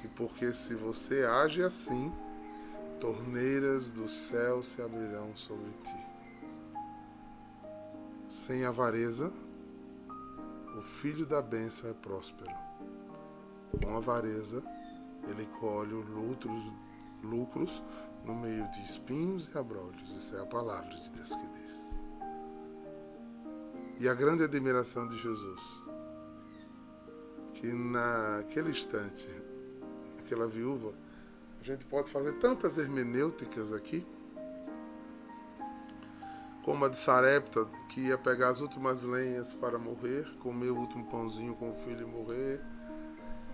que 0.00 0.08
porque 0.08 0.54
se 0.54 0.74
você 0.74 1.24
age 1.24 1.62
assim, 1.62 2.12
torneiras 2.98 3.90
do 3.90 4.08
céu 4.08 4.62
se 4.62 4.80
abrirão 4.80 5.36
sobre 5.36 5.70
ti. 5.82 5.96
Sem 8.30 8.64
avareza, 8.64 9.32
o 10.78 10.82
filho 10.82 11.26
da 11.26 11.42
bênção 11.42 11.90
é 11.90 11.92
próspero. 11.92 12.54
Com 13.82 13.96
avareza, 13.96 14.62
ele 15.28 15.46
colhe 15.58 15.92
lucros, 15.92 16.72
lucros 17.22 17.82
no 18.24 18.34
meio 18.34 18.70
de 18.70 18.82
espinhos 18.82 19.48
e 19.52 19.58
abrolhos. 19.58 20.10
Isso 20.16 20.36
é 20.36 20.40
a 20.40 20.46
palavra 20.46 20.90
de 20.90 21.10
Deus 21.10 21.34
que 21.34 21.46
diz. 21.60 22.02
E 23.98 24.08
a 24.08 24.14
grande 24.14 24.44
admiração 24.44 25.06
de 25.06 25.18
Jesus, 25.18 25.60
que 27.54 27.66
naquele 27.66 28.70
instante, 28.70 29.28
aquela 30.30 30.46
viúva, 30.46 30.92
a 31.60 31.64
gente 31.64 31.84
pode 31.86 32.08
fazer 32.08 32.34
tantas 32.34 32.78
hermenêuticas 32.78 33.72
aqui, 33.72 34.06
como 36.62 36.84
a 36.84 36.88
de 36.88 36.98
Sarepta, 36.98 37.66
que 37.88 38.00
ia 38.02 38.16
pegar 38.16 38.50
as 38.50 38.60
últimas 38.60 39.02
lenhas 39.02 39.52
para 39.52 39.76
morrer, 39.76 40.24
comer 40.38 40.70
o 40.70 40.78
último 40.78 41.04
pãozinho 41.06 41.54
com 41.56 41.70
o 41.70 41.74
filho 41.74 42.06
e 42.06 42.10
morrer, 42.10 42.60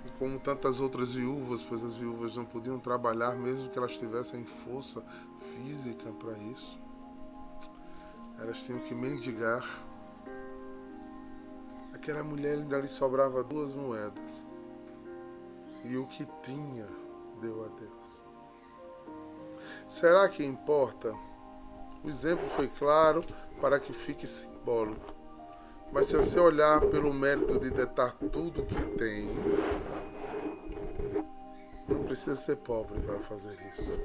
e 0.04 0.18
como 0.18 0.38
tantas 0.38 0.78
outras 0.80 1.14
viúvas, 1.14 1.62
pois 1.62 1.82
as 1.82 1.94
viúvas 1.94 2.36
não 2.36 2.44
podiam 2.44 2.78
trabalhar 2.78 3.34
mesmo 3.36 3.70
que 3.70 3.78
elas 3.78 3.96
tivessem 3.96 4.44
força 4.44 5.02
física 5.54 6.12
para 6.12 6.36
isso. 6.52 6.78
Elas 8.38 8.62
tinham 8.62 8.80
que 8.80 8.94
mendigar. 8.94 9.64
Aquela 11.94 12.22
mulher 12.22 12.58
ainda 12.58 12.78
lhe 12.78 12.88
sobrava 12.88 13.42
duas 13.42 13.72
moedas. 13.72 14.35
E 15.84 15.96
o 15.96 16.06
que 16.06 16.26
tinha 16.42 16.86
deu 17.40 17.64
a 17.64 17.68
Deus. 17.68 18.20
Será 19.88 20.28
que 20.28 20.44
importa? 20.44 21.14
O 22.02 22.08
exemplo 22.08 22.46
foi 22.48 22.68
claro 22.68 23.24
para 23.60 23.80
que 23.80 23.92
fique 23.92 24.26
simbólico. 24.26 25.14
Mas 25.92 26.08
se 26.08 26.16
você 26.16 26.38
olhar 26.40 26.80
pelo 26.80 27.12
mérito 27.12 27.58
de 27.58 27.70
detar 27.70 28.12
tudo 28.14 28.66
que 28.66 28.82
tem, 28.96 29.28
não 31.88 32.02
precisa 32.04 32.36
ser 32.36 32.56
pobre 32.56 33.00
para 33.00 33.20
fazer 33.20 33.56
isso. 33.72 34.00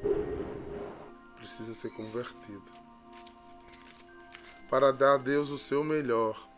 Precisa 1.36 1.74
ser 1.74 1.90
convertido. 1.92 2.72
Para 4.70 4.92
dar 4.92 5.16
a 5.16 5.18
Deus 5.18 5.50
o 5.50 5.58
seu 5.58 5.84
melhor. 5.84 6.51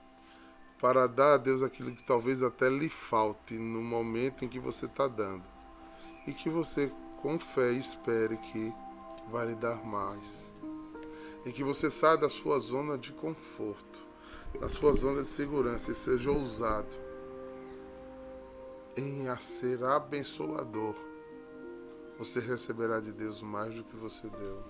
Para 0.84 1.08
dar 1.08 1.36
a 1.36 1.38
Deus 1.38 1.64
aquilo 1.64 1.96
que 1.96 2.04
talvez 2.04 2.44
até 2.44 2.68
lhe 2.68 2.90
falte 2.90 3.58
no 3.58 3.82
momento 3.82 4.44
em 4.44 4.50
que 4.50 4.60
você 4.60 4.86
está 4.86 5.08
dando 5.08 5.46
e 6.28 6.34
que 6.34 6.50
você, 6.50 6.92
com 7.22 7.40
fé, 7.40 7.72
espere 7.72 8.36
que 8.36 8.74
vai 9.32 9.48
lhe 9.48 9.56
dar 9.56 9.82
mais. 9.86 10.52
E 11.46 11.54
que 11.54 11.64
você 11.64 11.90
saia 11.90 12.18
da 12.18 12.28
sua 12.28 12.60
zona 12.60 12.98
de 12.98 13.14
conforto, 13.14 14.06
da 14.60 14.68
sua 14.68 14.92
zona 14.92 15.22
de 15.22 15.30
segurança 15.30 15.90
e 15.90 15.96
seja 15.96 16.30
ousado 16.30 16.94
em 18.98 19.34
ser 19.40 19.82
abençoador. 19.86 20.96
Você 22.20 22.42
receberá 22.42 23.00
de 23.00 23.14
Deus 23.14 23.42
mais 23.42 23.74
do 23.74 23.86
que 23.86 23.96
você 23.96 24.28
deu. 24.28 24.62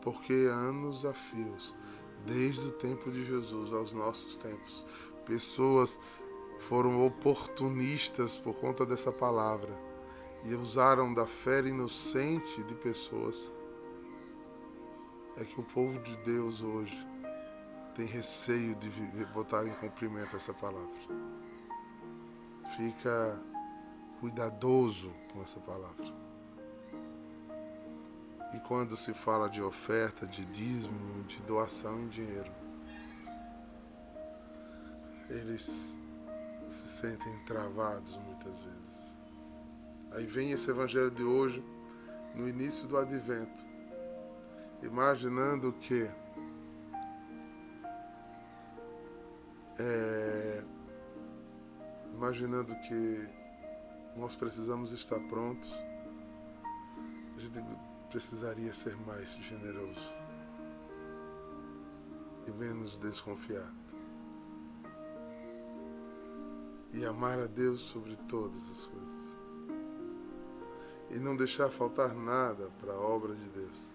Porque 0.00 0.32
anos 0.48 1.04
a 1.04 1.12
fios, 1.12 1.81
desde 2.26 2.68
o 2.68 2.72
tempo 2.72 3.10
de 3.10 3.24
Jesus 3.24 3.72
aos 3.72 3.92
nossos 3.92 4.36
tempos, 4.36 4.84
pessoas 5.24 6.00
foram 6.60 7.04
oportunistas 7.04 8.38
por 8.38 8.54
conta 8.54 8.86
dessa 8.86 9.10
palavra 9.10 9.76
e 10.44 10.54
usaram 10.54 11.12
da 11.12 11.26
fé 11.26 11.60
inocente 11.60 12.62
de 12.64 12.74
pessoas, 12.74 13.52
é 15.36 15.44
que 15.44 15.60
o 15.60 15.62
povo 15.62 15.98
de 16.00 16.16
Deus 16.18 16.62
hoje 16.62 17.06
tem 17.94 18.06
receio 18.06 18.74
de 18.76 18.88
botar 19.26 19.66
em 19.66 19.74
cumprimento 19.74 20.36
essa 20.36 20.52
palavra. 20.52 20.88
Fica 22.76 23.40
cuidadoso 24.20 25.12
com 25.32 25.42
essa 25.42 25.60
palavra. 25.60 26.31
E 28.54 28.60
quando 28.60 28.96
se 28.96 29.14
fala 29.14 29.48
de 29.48 29.62
oferta, 29.62 30.26
de 30.26 30.44
dízimo, 30.44 31.22
de 31.24 31.42
doação 31.42 32.00
em 32.00 32.08
dinheiro, 32.08 32.52
eles 35.28 35.96
se 36.68 36.88
sentem 36.88 37.38
travados 37.44 38.16
muitas 38.18 38.62
vezes. 38.62 39.16
Aí 40.12 40.26
vem 40.26 40.52
esse 40.52 40.70
evangelho 40.70 41.10
de 41.10 41.22
hoje, 41.22 41.64
no 42.34 42.48
início 42.48 42.86
do 42.86 42.98
advento, 42.98 43.64
imaginando 44.82 45.72
que 45.72 46.10
é, 49.78 50.62
imaginando 52.12 52.74
que 52.80 53.28
nós 54.16 54.36
precisamos 54.36 54.92
estar 54.92 55.18
prontos, 55.28 55.72
a 57.36 57.40
gente 57.40 57.58
precisaria 58.12 58.74
ser 58.74 58.94
mais 59.06 59.30
generoso 59.38 60.14
e 62.46 62.50
menos 62.50 62.98
desconfiado 62.98 63.82
e 66.92 67.06
amar 67.06 67.38
a 67.38 67.46
Deus 67.46 67.80
sobre 67.80 68.14
todas 68.28 68.58
as 68.70 68.84
coisas. 68.84 69.38
E 71.10 71.18
não 71.18 71.34
deixar 71.34 71.70
faltar 71.70 72.14
nada 72.14 72.70
para 72.80 72.92
a 72.92 73.00
obra 73.00 73.34
de 73.34 73.48
Deus. 73.48 73.90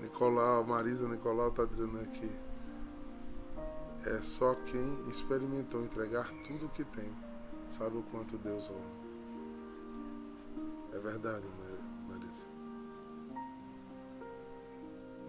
Nicolau, 0.00 0.64
Marisa 0.64 1.08
Nicolau 1.08 1.48
está 1.48 1.64
dizendo 1.64 1.98
aqui. 2.00 2.30
É 4.04 4.18
só 4.18 4.54
quem 4.54 5.08
experimentou 5.08 5.82
entregar 5.82 6.30
tudo 6.46 6.66
o 6.66 6.70
que 6.70 6.84
tem 6.84 7.10
sabe 7.70 7.96
o 7.96 8.02
quanto 8.02 8.36
Deus 8.38 8.70
honra. 8.70 8.98
É 10.92 10.98
verdade, 10.98 11.44
Marisa. 11.46 11.67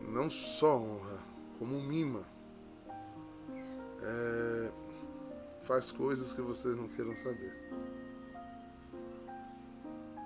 Não 0.10 0.28
só 0.28 0.76
honra, 0.78 1.20
como 1.60 1.80
mima. 1.82 2.24
É, 4.02 4.72
faz 5.64 5.92
coisas 5.92 6.34
que 6.34 6.42
vocês 6.42 6.76
não 6.76 6.88
queiram 6.88 7.16
saber. 7.16 7.54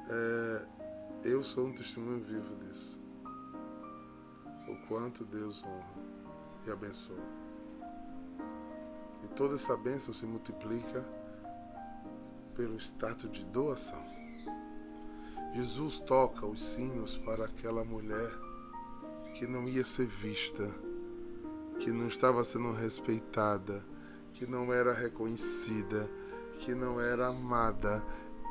É, 0.09 0.67
eu 1.25 1.43
sou 1.43 1.67
um 1.67 1.73
testemunho 1.73 2.23
vivo 2.23 2.55
disso. 2.55 2.97
O 4.69 4.87
quanto 4.87 5.25
Deus 5.25 5.61
honra 5.63 6.03
e 6.65 6.71
abençoa. 6.71 7.17
E 9.21 9.27
toda 9.29 9.55
essa 9.55 9.75
bênção 9.75 10.13
se 10.13 10.25
multiplica 10.25 11.03
pelo 12.55 12.77
status 12.77 13.29
de 13.31 13.45
doação. 13.45 14.01
Jesus 15.53 15.99
toca 15.99 16.45
os 16.45 16.63
sinos 16.63 17.17
para 17.17 17.45
aquela 17.45 17.83
mulher 17.83 18.42
que 19.33 19.47
não 19.47 19.67
ia 19.67 19.83
ser 19.83 20.05
vista, 20.05 20.69
que 21.79 21.91
não 21.91 22.07
estava 22.07 22.43
sendo 22.43 22.71
respeitada, 22.71 23.83
que 24.33 24.45
não 24.45 24.73
era 24.73 24.93
reconhecida, 24.93 26.09
que 26.59 26.73
não 26.73 26.99
era 26.99 27.27
amada, 27.27 28.03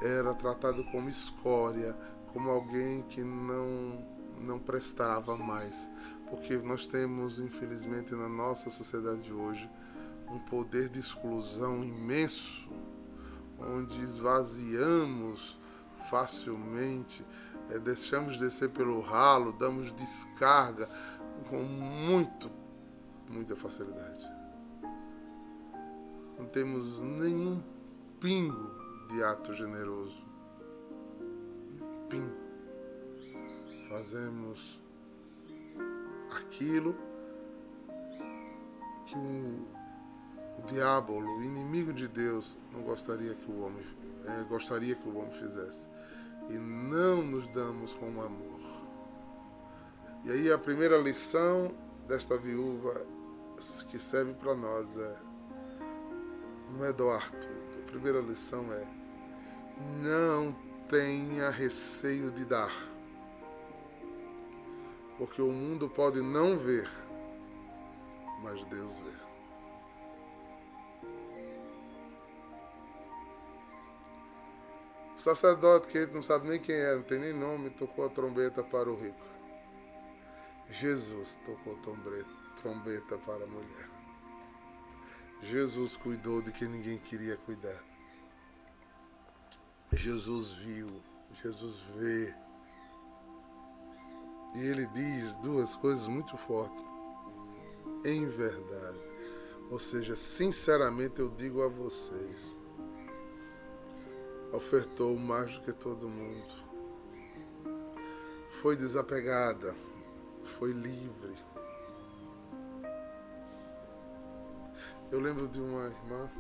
era 0.03 0.35
tratado 0.35 0.83
como 0.91 1.09
escória, 1.09 1.97
como 2.33 2.51
alguém 2.51 3.03
que 3.03 3.23
não 3.23 4.11
não 4.41 4.59
prestava 4.59 5.37
mais, 5.37 5.89
porque 6.29 6.57
nós 6.57 6.89
temos 6.89 7.39
infelizmente 7.39 8.13
na 8.13 8.29
nossa 8.29 8.71
sociedade 8.71 9.23
de 9.23 9.33
hoje 9.33 9.71
um 10.29 10.39
poder 10.41 10.89
de 10.89 10.99
exclusão 10.99 11.85
imenso, 11.85 12.69
onde 13.57 14.03
esvaziamos 14.03 15.61
facilmente, 16.11 17.25
é, 17.71 17.79
deixamos 17.79 18.39
descer 18.39 18.71
pelo 18.71 19.01
ralo, 19.01 19.53
damos 19.53 19.93
descarga 19.93 20.89
com 21.49 21.63
muito, 21.63 22.51
muita 23.29 23.57
facilidade. 23.57 24.27
Não 26.39 26.47
temos 26.47 27.01
nenhum 27.01 27.63
pingo 28.19 28.71
de 29.09 29.23
ato 29.23 29.53
generoso. 29.55 30.25
Pingo. 32.09 32.43
Fazemos 33.89 34.81
aquilo 36.31 36.97
que 39.07 39.17
o, 39.17 39.67
o 40.59 40.67
diabo, 40.67 41.13
o 41.13 41.43
inimigo 41.43 41.93
de 41.93 42.09
Deus, 42.09 42.59
não 42.73 42.83
gostaria 42.83 43.35
que 43.35 43.51
o 43.51 43.61
homem 43.61 43.85
é, 44.25 44.43
gostaria 44.45 44.95
que 44.95 45.09
o 45.09 45.17
homem 45.17 45.33
fizesse. 45.33 45.87
E 46.49 46.55
não 46.55 47.23
nos 47.23 47.49
damos 47.49 47.95
com 47.95 48.07
amor. 48.21 48.61
E 50.25 50.31
aí 50.31 50.53
a 50.53 50.59
primeira 50.59 50.99
lição 50.99 51.75
desta 52.07 52.37
viúva 52.37 53.07
que 53.89 53.99
serve 53.99 54.35
para 54.35 54.55
nós 54.55 54.97
é 54.97 55.17
não 56.73 56.85
é 56.85 56.93
doar 56.93 57.31
tudo. 57.31 57.83
A 57.83 57.91
primeira 57.91 58.21
lição 58.21 58.73
é 58.73 58.87
não 60.03 60.55
tenha 60.89 61.51
receio 61.51 62.31
de 62.31 62.45
dar. 62.45 62.73
Porque 65.19 65.41
o 65.41 65.53
mundo 65.53 65.89
pode 65.89 66.21
não 66.21 66.59
ver, 66.59 66.89
mas 68.43 68.65
Deus 68.65 68.95
vê. 68.99 69.22
Sacerdote, 75.23 75.87
que 75.87 75.99
a 75.99 76.03
gente 76.03 76.15
não 76.15 76.23
sabe 76.23 76.49
nem 76.49 76.59
quem 76.59 76.75
é, 76.75 76.97
não 76.97 77.03
tem 77.03 77.19
nem 77.19 77.33
nome, 77.33 77.71
tocou 77.71 78.05
a 78.05 78.09
trombeta 78.09 78.63
para 78.63 78.91
o 78.91 78.95
rico. 78.95 79.25
Jesus 80.69 81.39
tocou 81.47 81.79
trombeta 82.57 83.19
para 83.19 83.45
a 83.45 83.47
mulher. 83.47 83.89
Jesus 85.43 85.97
cuidou 85.97 86.43
de 86.43 86.51
quem 86.51 86.69
ninguém 86.69 86.99
queria 86.99 87.37
cuidar. 87.37 87.83
Jesus 89.93 90.53
viu, 90.53 90.89
Jesus 91.43 91.81
vê. 91.97 92.35
E 94.55 94.59
ele 94.61 94.87
diz 94.89 95.37
duas 95.37 95.77
coisas 95.77 96.09
muito 96.09 96.37
fortes. 96.37 96.85
Em 98.05 98.27
verdade. 98.27 98.99
Ou 99.71 99.79
seja, 99.79 100.17
sinceramente 100.17 101.21
eu 101.21 101.29
digo 101.29 101.63
a 101.63 101.69
vocês. 101.69 102.57
Ofertou 104.53 105.17
mais 105.17 105.55
do 105.55 105.63
que 105.63 105.73
todo 105.73 106.09
mundo. 106.09 106.55
Foi 108.61 108.77
desapegada. 108.77 109.75
Foi 110.45 110.73
livre 110.73 111.35
Eu 115.13 115.21
lembro 115.21 115.47
de 115.47 115.61
uma 115.61 115.85
irmã, 115.85 116.33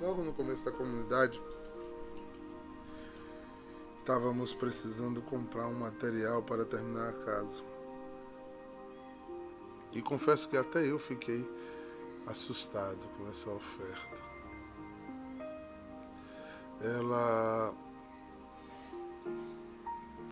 logo 0.00 0.24
no 0.24 0.32
começo 0.32 0.64
da 0.64 0.72
comunidade, 0.72 1.38
estávamos 4.00 4.50
precisando 4.54 5.20
comprar 5.20 5.66
um 5.66 5.74
material 5.74 6.42
para 6.42 6.64
terminar 6.64 7.10
a 7.10 7.12
casa. 7.12 7.62
E 9.92 10.00
confesso 10.00 10.48
que 10.48 10.56
até 10.56 10.90
eu 10.90 10.98
fiquei 10.98 11.46
assustado 12.26 13.06
com 13.18 13.28
essa 13.28 13.50
oferta. 13.50 14.33
Ela, 16.84 17.74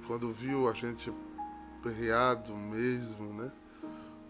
quando 0.06 0.30
viu 0.30 0.68
a 0.68 0.72
gente 0.74 1.10
perreado 1.82 2.54
mesmo, 2.54 3.32
né? 3.32 3.50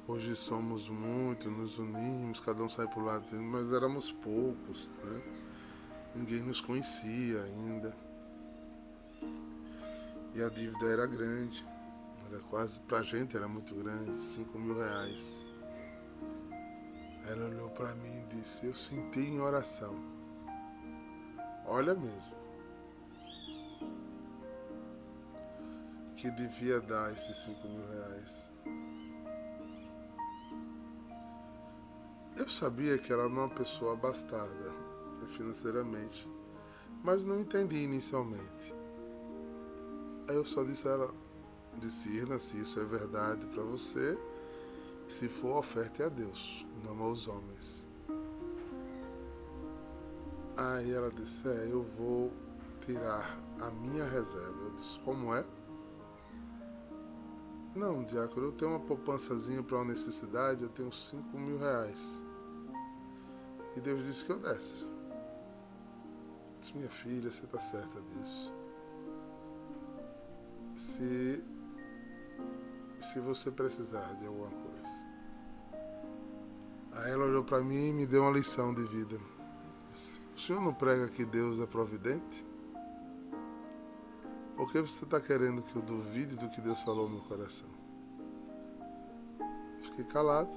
Hoje 0.07 0.37
somos 0.37 0.89
muitos, 0.89 1.51
nos 1.51 1.79
unimos, 1.79 2.39
cada 2.39 2.63
um 2.63 2.69
sai 2.69 2.87
para 2.87 3.01
o 3.01 3.05
lado, 3.05 3.27
mas 3.35 3.73
éramos 3.73 4.13
poucos, 4.13 4.93
né? 5.03 5.23
Ninguém 6.15 6.43
nos 6.43 6.61
conhecia 6.61 7.43
ainda. 7.43 7.93
E 10.37 10.43
a 10.45 10.49
dívida 10.49 10.87
era 10.87 11.07
grande, 11.07 11.67
era 12.31 12.39
quase, 12.43 12.79
para 12.81 12.99
a 12.99 13.03
gente 13.03 13.37
era 13.37 13.49
muito 13.49 13.75
grande, 13.75 14.23
5 14.23 14.59
mil 14.61 14.79
reais. 14.79 15.45
Ela 17.29 17.47
olhou 17.47 17.69
para 17.71 17.93
mim 17.97 18.17
e 18.21 18.37
disse, 18.37 18.65
eu 18.65 18.75
senti 18.77 19.19
em 19.19 19.41
oração. 19.41 20.22
Olha 21.67 21.95
mesmo. 21.95 22.35
Que 26.17 26.31
devia 26.31 26.81
dar 26.81 27.13
esses 27.13 27.37
5 27.37 27.69
mil 27.69 27.87
reais. 27.89 28.53
Eu 32.37 32.49
sabia 32.49 32.99
que 32.99 33.13
ela 33.13 33.25
era 33.25 33.33
uma 33.33 33.49
pessoa 33.49 33.93
abastada 33.93 34.71
né, 35.21 35.27
financeiramente, 35.29 36.29
mas 37.05 37.25
não 37.25 37.41
entendi 37.41 37.77
inicialmente. 37.77 38.75
Aí 40.29 40.37
eu 40.37 40.45
só 40.45 40.65
disse 40.65 40.89
a 40.89 40.93
ela, 40.93 41.15
discerna 41.79 42.39
se 42.39 42.59
isso 42.59 42.81
é 42.81 42.85
verdade 42.85 43.47
para 43.47 43.63
você, 43.63 44.19
se 45.09 45.29
for, 45.29 45.59
oferte 45.59 46.03
a 46.03 46.09
Deus, 46.09 46.67
não 46.85 47.03
aos 47.03 47.29
homens. 47.29 47.87
Aí 50.57 50.93
ela 50.93 51.11
disse, 51.11 51.49
é, 51.49 51.69
eu 51.71 51.83
vou 51.83 52.31
tirar 52.81 53.39
a 53.61 53.71
minha 53.71 54.05
reserva. 54.05 54.59
Eu 54.65 54.71
disse, 54.73 54.99
como 55.01 55.35
é? 55.35 55.45
Não, 57.75 58.05
diácono, 58.05 58.49
eu 58.49 58.53
tenho 58.53 58.73
uma 58.73 58.81
poupançazinha 58.81 59.63
para 59.63 59.77
uma 59.79 59.87
necessidade, 59.87 60.63
eu 60.63 60.69
tenho 60.69 60.93
5 60.93 61.39
mil 61.39 61.59
reais. 61.59 62.23
E 63.75 63.81
Deus 63.81 64.05
disse 64.05 64.25
que 64.25 64.33
eu 64.33 64.39
desse. 64.39 64.83
Eu 64.83 64.91
disse, 66.61 66.77
minha 66.77 66.91
filha, 66.91 67.31
você 67.31 67.45
está 67.45 67.59
certa 67.61 68.01
disso. 68.03 68.53
Se, 70.75 71.43
se 72.99 73.21
você 73.21 73.51
precisar 73.51 74.15
de 74.17 74.27
alguma 74.27 74.51
coisa. 74.51 74.63
Aí 76.93 77.11
ela 77.11 77.25
olhou 77.25 77.43
para 77.43 77.63
mim 77.63 77.89
e 77.89 77.93
me 77.93 78.07
deu 78.07 78.23
uma 78.23 78.33
lição 78.33 78.75
de 78.75 78.85
vida. 78.85 79.19
Senhor 80.43 80.61
não 80.61 80.75
prega 80.75 81.07
que 81.07 81.25
Deus 81.25 81.61
é 81.61 81.67
providente? 81.67 82.45
Por 84.57 84.73
que 84.73 84.81
você 84.81 85.05
está 85.05 85.21
querendo 85.21 85.63
que 85.63 85.77
eu 85.77 85.83
duvide 85.83 86.35
do 86.35 86.49
que 86.49 86.61
Deus 86.61 86.83
falou 86.83 87.09
no 87.09 87.15
meu 87.15 87.25
coração? 87.29 87.69
Fiquei 89.83 90.05
calado. 90.05 90.51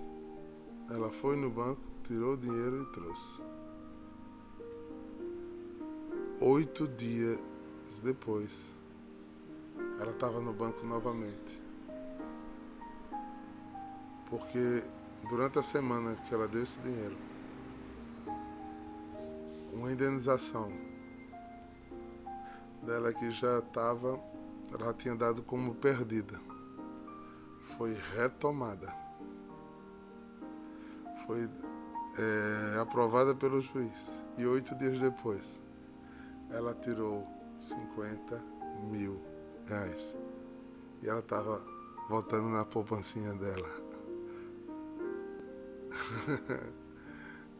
Ela 0.89 1.11
foi 1.11 1.35
no 1.35 1.51
banco, 1.51 1.81
tirou 2.03 2.33
o 2.33 2.37
dinheiro 2.37 2.81
e 2.81 2.85
trouxe. 2.93 3.43
Oito 6.41 6.87
dias 6.87 7.39
depois, 8.03 8.71
ela 9.99 10.11
estava 10.11 10.41
no 10.41 10.51
banco 10.51 10.83
novamente. 10.83 11.61
Porque 14.31 14.83
durante 15.29 15.59
a 15.59 15.63
semana 15.63 16.15
que 16.15 16.33
ela 16.33 16.47
deu 16.47 16.63
esse 16.63 16.79
dinheiro, 16.79 17.15
uma 19.75 19.91
indenização 19.91 20.71
dela 22.81 23.13
que 23.13 23.29
já 23.29 23.59
estava, 23.59 24.19
ela 24.71 24.93
tinha 24.93 25.15
dado 25.15 25.43
como 25.43 25.75
perdida, 25.75 26.39
foi 27.77 27.93
retomada. 28.15 28.93
Foi 31.25 31.49
é, 32.17 32.79
aprovada 32.79 33.35
pelo 33.35 33.59
juiz. 33.59 34.23
E 34.37 34.45
oito 34.45 34.75
dias 34.75 34.99
depois, 34.99 35.61
ela 36.49 36.73
tirou 36.73 37.27
50 37.59 38.41
mil 38.89 39.21
reais. 39.67 40.15
E 41.01 41.09
ela 41.09 41.19
estava 41.19 41.61
voltando 42.07 42.47
na 42.49 42.63
poupancinha 42.63 43.33
dela. 43.33 43.69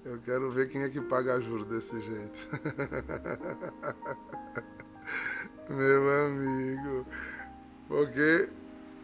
Eu 0.06 0.20
quero 0.20 0.52
ver 0.52 0.70
quem 0.70 0.84
é 0.84 0.90
que 0.90 1.02
paga 1.02 1.42
juros 1.42 1.66
desse 1.66 2.00
jeito. 2.00 2.40
Meu 5.68 6.28
amigo. 6.28 7.08
Porque 7.88 8.48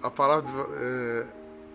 a 0.04 0.12
palavra, 0.12 0.52
é, 0.78 1.28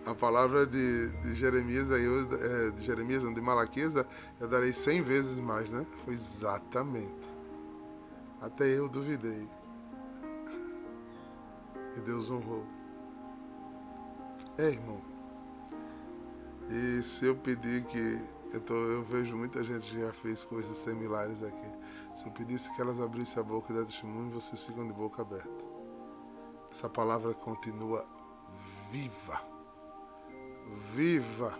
a 0.05 0.15
palavra 0.15 0.65
de, 0.65 1.09
de 1.09 1.35
Jeremias, 1.35 1.91
aí, 1.91 2.05
é, 2.05 2.71
de 2.71 2.85
Jeremias, 2.85 3.21
não, 3.21 3.33
de 3.33 3.41
Malaquias, 3.41 3.95
eu 4.39 4.47
darei 4.47 4.71
cem 4.71 5.01
vezes 5.01 5.37
mais, 5.39 5.69
né? 5.69 5.85
Foi 6.05 6.13
exatamente. 6.13 7.35
Até 8.41 8.65
eu 8.65 8.87
duvidei. 8.87 9.45
E 11.97 11.99
Deus 11.99 12.31
honrou. 12.31 12.65
É, 14.57 14.69
irmão. 14.69 15.01
E 16.69 17.01
se 17.01 17.25
eu 17.25 17.35
pedir 17.35 17.83
que. 17.83 18.36
Eu, 18.53 18.61
tô, 18.61 18.73
eu 18.73 19.03
vejo 19.03 19.35
muita 19.35 19.63
gente 19.63 19.89
que 19.89 19.99
já 19.99 20.11
fez 20.13 20.43
coisas 20.43 20.77
similares 20.77 21.43
aqui. 21.43 21.69
Se 22.15 22.25
eu 22.25 22.31
pedisse 22.31 22.73
que 22.73 22.81
elas 22.81 22.99
abrissem 22.99 23.41
a 23.41 23.43
boca 23.43 23.71
e 23.71 23.75
dessem 23.75 23.87
testemunho, 23.87 24.31
vocês 24.31 24.63
ficam 24.63 24.87
de 24.87 24.93
boca 24.93 25.21
aberta. 25.21 25.65
Essa 26.71 26.89
palavra 26.89 27.33
continua 27.33 28.07
viva. 28.89 29.41
Viva. 30.93 31.53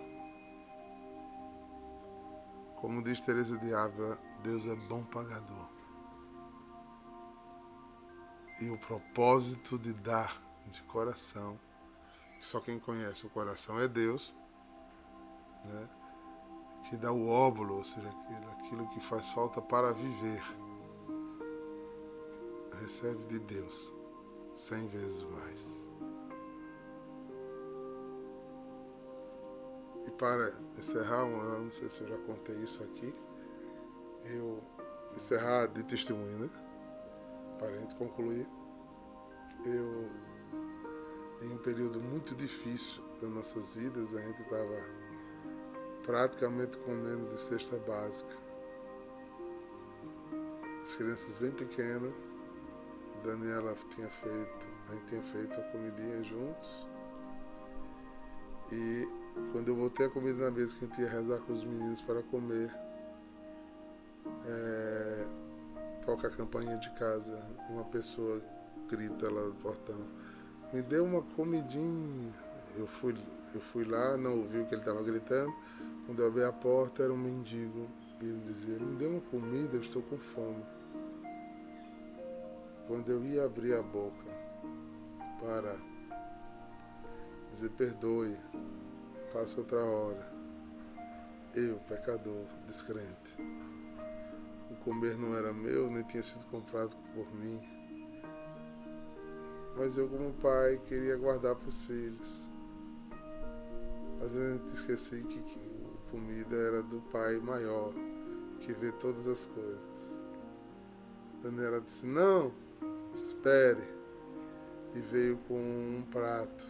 Como 2.78 3.04
diz 3.04 3.20
Teresa 3.22 3.58
de 3.58 3.74
Ávila, 3.74 4.18
Deus 4.44 4.66
é 4.66 4.76
bom 4.88 5.04
pagador. 5.04 5.68
E 8.62 8.70
o 8.70 8.78
propósito 8.78 9.78
de 9.78 9.94
dar 9.94 10.42
de 10.68 10.82
coração, 10.84 11.60
só 12.42 12.60
quem 12.60 12.80
conhece 12.80 13.26
o 13.26 13.30
coração 13.30 13.80
é 13.80 13.88
Deus, 13.88 14.34
né? 15.66 15.97
Que 16.90 16.96
dá 16.96 17.12
o 17.12 17.28
óvulo, 17.28 17.78
ou 17.78 17.84
seja, 17.84 18.08
aquilo, 18.08 18.52
aquilo 18.52 18.88
que 18.90 19.00
faz 19.00 19.28
falta 19.30 19.62
para 19.62 19.92
viver. 19.92 20.42
Recebe 22.80 23.26
de 23.26 23.40
Deus 23.40 23.94
cem 24.56 24.88
vezes 24.88 25.24
mais. 25.24 25.90
E 30.06 30.12
para 30.12 30.54
encerrar, 30.78 31.28
eu 31.28 31.60
não 31.60 31.72
sei 31.72 31.90
se 31.90 32.02
eu 32.02 32.08
já 32.08 32.18
contei 32.20 32.56
isso 32.56 32.82
aqui, 32.84 33.14
eu 34.26 34.64
encerrar 35.16 35.68
de 35.68 35.84
testemunho, 35.84 36.40
né? 36.40 36.50
Para 37.60 37.68
a 37.68 37.80
gente 37.80 37.96
concluir, 37.96 38.48
eu 39.66 40.10
em 41.42 41.54
um 41.54 41.58
período 41.58 42.00
muito 42.00 42.34
difícil 42.36 43.04
das 43.22 43.30
nossas 43.30 43.74
vidas, 43.74 44.16
a 44.16 44.22
gente 44.22 44.42
estava 44.42 45.07
praticamente 46.08 46.78
com 46.78 46.92
menos 46.92 47.32
de 47.32 47.38
cesta 47.38 47.78
básica. 47.86 48.34
As 50.82 50.96
crianças 50.96 51.38
bem 51.38 51.52
pequenas, 51.52 52.14
Daniela 53.26 53.76
tinha 53.94 54.08
feito, 54.08 54.68
a 54.90 54.94
gente 54.94 55.06
tinha 55.08 55.22
feito 55.22 55.60
a 55.60 55.64
comidinha 55.64 56.24
juntos. 56.24 56.88
E 58.72 59.06
quando 59.52 59.68
eu 59.68 59.76
botei 59.76 60.06
a 60.06 60.10
comida 60.10 60.46
na 60.46 60.52
mesa 60.52 60.74
que 60.76 60.86
a 60.86 60.88
gente 60.88 61.02
ia 61.02 61.10
rezar 61.10 61.40
com 61.40 61.52
os 61.52 61.66
meninos 61.66 62.02
para 62.02 62.24
comer, 62.24 62.74
é, 64.46 65.26
toca 66.06 66.28
a 66.28 66.32
campainha 66.32 66.78
de 66.78 66.90
casa, 66.92 67.38
uma 67.70 67.84
pessoa 67.84 68.42
grita 68.90 69.30
lá 69.30 69.42
do 69.42 69.56
portão, 69.56 70.00
me 70.72 70.82
deu 70.82 71.04
uma 71.04 71.22
comidinha. 71.22 72.32
Eu 72.78 72.88
fui, 72.88 73.14
eu 73.54 73.60
fui 73.60 73.84
lá, 73.84 74.16
não 74.16 74.38
ouvi 74.38 74.60
o 74.60 74.66
que 74.66 74.74
ele 74.74 74.82
estava 74.82 75.04
gritando, 75.04 75.54
quando 76.08 76.22
eu 76.22 76.28
abri 76.28 76.44
a 76.46 76.54
porta, 76.54 77.04
era 77.04 77.14
um 77.14 77.18
mendigo. 77.18 77.86
E 78.22 78.26
ele 78.26 78.42
dizia: 78.46 78.80
Me 78.80 78.96
dê 78.96 79.06
uma 79.06 79.20
comida, 79.20 79.76
eu 79.76 79.82
estou 79.82 80.02
com 80.02 80.18
fome. 80.18 80.64
Quando 82.88 83.10
eu 83.10 83.24
ia 83.26 83.44
abrir 83.44 83.74
a 83.74 83.82
boca 83.82 84.26
para 85.42 85.76
dizer: 87.52 87.70
Perdoe, 87.72 88.38
faça 89.34 89.60
outra 89.60 89.84
hora. 89.84 90.32
Eu, 91.54 91.76
pecador, 91.90 92.46
descrente. 92.66 93.36
O 94.72 94.76
comer 94.86 95.18
não 95.18 95.36
era 95.36 95.52
meu, 95.52 95.92
nem 95.92 96.04
tinha 96.04 96.24
sido 96.24 96.46
comprado 96.46 96.96
por 97.14 97.34
mim. 97.36 97.60
Mas 99.76 99.98
eu, 99.98 100.08
como 100.08 100.34
pai, 100.36 100.80
queria 100.88 101.18
guardar 101.18 101.56
para 101.56 101.68
os 101.68 101.84
filhos. 101.84 102.50
Mas 104.20 104.36
eu 104.36 104.56
esqueci 104.68 105.24
que, 105.24 105.40
que 105.40 105.77
comida 106.12 106.56
era 106.56 106.84
do 106.84 107.02
Pai 107.12 107.38
maior, 107.38 107.94
que 108.60 108.74
vê 108.74 108.92
todas 108.94 109.28
as 109.28 109.46
coisas. 109.46 110.20
Daniela 111.42 111.82
disse: 111.82 112.06
Não, 112.06 112.52
espere. 113.14 113.98
E 114.96 115.00
veio 115.00 115.38
com 115.48 115.60
um 115.60 116.04
prato 116.10 116.66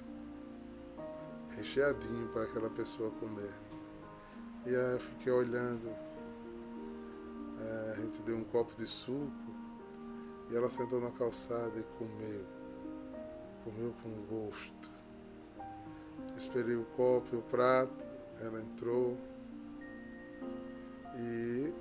recheadinho 1.56 2.28
para 2.30 2.44
aquela 2.44 2.70
pessoa 2.70 3.10
comer. 3.12 3.54
E 4.66 4.70
aí 4.70 4.94
eu 4.94 5.00
fiquei 5.00 5.32
olhando. 5.32 5.90
É, 7.60 7.92
a 7.92 8.02
gente 8.02 8.22
deu 8.22 8.38
um 8.38 8.44
copo 8.44 8.76
de 8.76 8.86
suco 8.86 9.32
e 10.50 10.56
ela 10.56 10.70
sentou 10.70 11.00
na 11.00 11.12
calçada 11.12 11.80
e 11.80 11.84
comeu. 11.98 12.46
Comeu 13.64 13.94
com 14.04 14.10
gosto. 14.26 14.92
Esperei 16.36 16.76
o 16.76 16.86
copo 16.96 17.28
e 17.34 17.38
o 17.38 17.42
prato 17.42 18.07
ela 18.42 18.62
entrou 18.62 19.18
e 21.16 21.74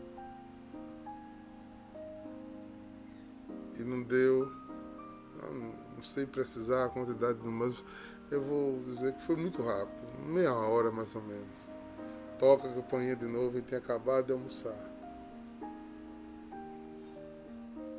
e 3.79 3.85
não 3.85 4.03
deu, 4.03 4.51
não, 5.42 6.03
sei 6.03 6.25
precisar 6.25 6.87
a 6.87 6.88
quantidade, 6.88 7.38
mas 7.47 7.85
eu 8.31 8.40
vou 8.40 8.81
dizer 8.81 9.12
que 9.14 9.23
foi 9.25 9.37
muito 9.37 9.62
rápido, 9.62 10.25
meia 10.25 10.55
hora 10.55 10.90
mais 10.90 11.14
ou 11.14 11.23
menos. 11.23 11.71
Toca 12.38 12.69
a 12.69 12.73
campainha 12.73 13.16
de 13.16 13.27
novo 13.27 13.59
e 13.59 13.62
tem 13.62 13.79
acabado 13.79 14.27
de 14.27 14.33
almoçar. 14.33 14.77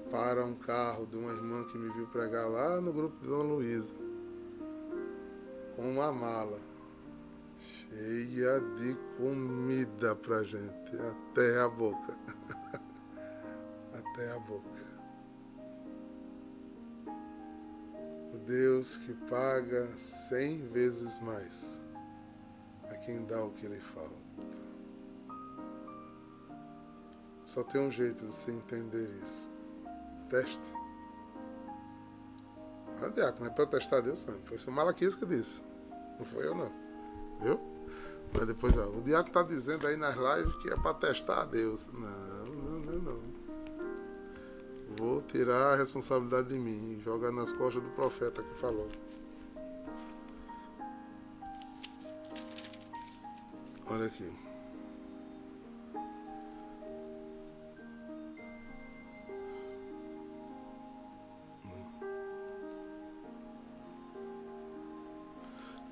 Para 0.09 0.45
um 0.45 0.55
carro 0.55 1.05
de 1.05 1.17
uma 1.17 1.31
irmã 1.31 1.63
que 1.65 1.77
me 1.77 1.91
viu 1.91 2.07
pregar 2.07 2.47
lá 2.47 2.79
no 2.79 2.93
grupo 2.93 3.19
de 3.19 3.27
Dona 3.27 3.43
Luísa, 3.43 3.93
com 5.75 5.91
uma 5.91 6.11
mala 6.11 6.57
cheia 7.89 8.59
de 8.59 8.95
comida 9.17 10.15
pra 10.15 10.43
gente, 10.43 10.95
até 10.95 11.59
a 11.59 11.69
boca. 11.69 12.15
até 13.93 14.31
a 14.31 14.39
boca. 14.39 14.77
O 18.33 18.37
Deus 18.39 18.97
que 18.97 19.13
paga 19.29 19.87
cem 19.97 20.67
vezes 20.67 21.19
mais 21.21 21.81
a 22.89 22.95
quem 22.95 23.25
dá 23.25 23.43
o 23.43 23.51
que 23.51 23.67
lhe 23.67 23.79
falta. 23.79 24.15
Só 27.45 27.63
tem 27.63 27.81
um 27.81 27.91
jeito 27.91 28.25
de 28.25 28.33
se 28.33 28.51
entender 28.51 29.09
isso. 29.23 29.49
Teste. 30.29 30.73
Ah, 33.01 33.07
diácono, 33.09 33.47
é 33.47 33.49
para 33.49 33.65
testar 33.67 34.01
Deus, 34.01 34.25
não. 34.25 34.39
Foi 34.41 34.57
o 34.57 34.71
Malaquias 34.71 35.15
que 35.15 35.25
disse. 35.25 35.63
Não 36.17 36.25
foi 36.25 36.45
eu, 36.45 36.55
não. 36.55 36.71
Viu? 37.41 37.76
Mas 38.33 38.45
depois, 38.45 38.77
ó, 38.77 38.87
o 38.89 39.01
diabo 39.01 39.27
está 39.27 39.43
dizendo 39.43 39.87
aí 39.87 39.97
nas 39.97 40.15
lives 40.15 40.55
que 40.61 40.69
é 40.69 40.75
para 40.75 40.93
testar 40.93 41.41
a 41.41 41.45
Deus. 41.45 41.87
Não, 41.93 42.45
não, 42.45 42.79
não, 42.79 42.99
não. 42.99 43.37
Vou 44.97 45.21
tirar 45.21 45.73
a 45.73 45.75
responsabilidade 45.75 46.49
de 46.49 46.57
mim, 46.57 46.99
jogar 47.03 47.31
nas 47.31 47.51
costas 47.51 47.83
do 47.83 47.89
profeta 47.89 48.41
que 48.41 48.55
falou. 48.55 48.87
Olha 53.89 54.05
aqui. 54.05 54.31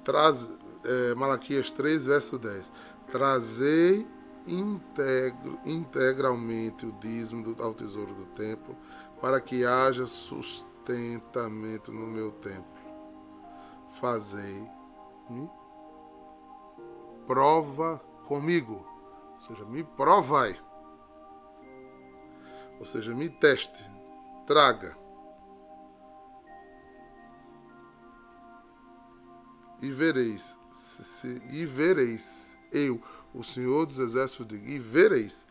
Traz, 0.04 0.58
é, 0.86 1.16
Malaquias 1.16 1.72
3, 1.72 2.06
verso 2.06 2.38
10. 2.38 2.72
Trazei 3.08 4.08
integro, 4.48 5.60
integralmente 5.66 6.86
o 6.86 6.92
dízimo 6.94 7.56
ao 7.60 7.74
tesouro 7.74 8.14
do 8.14 8.26
templo, 8.28 8.76
para 9.20 9.42
que 9.42 9.66
haja 9.66 10.06
sustentamento 10.06 11.92
no 11.92 12.08
meu 12.08 12.32
templo. 12.32 12.66
Fazei-me 14.00 15.50
prova 17.26 18.00
comigo, 18.28 18.86
ou 19.34 19.42
seja, 19.42 19.66
me 19.66 19.84
provai, 19.84 20.60
ou 22.80 22.86
seja, 22.86 23.14
me 23.16 23.30
teste, 23.30 23.84
traga. 24.46 25.05
E 29.82 29.92
vereis, 29.92 30.58
se, 30.72 31.42
e 31.52 31.66
vereis, 31.66 32.56
eu, 32.72 33.02
o 33.34 33.44
Senhor 33.44 33.86
dos 33.86 34.00
Exércitos, 34.00 34.48
digo, 34.48 34.68
e 34.68 34.80
vereis 34.80 35.46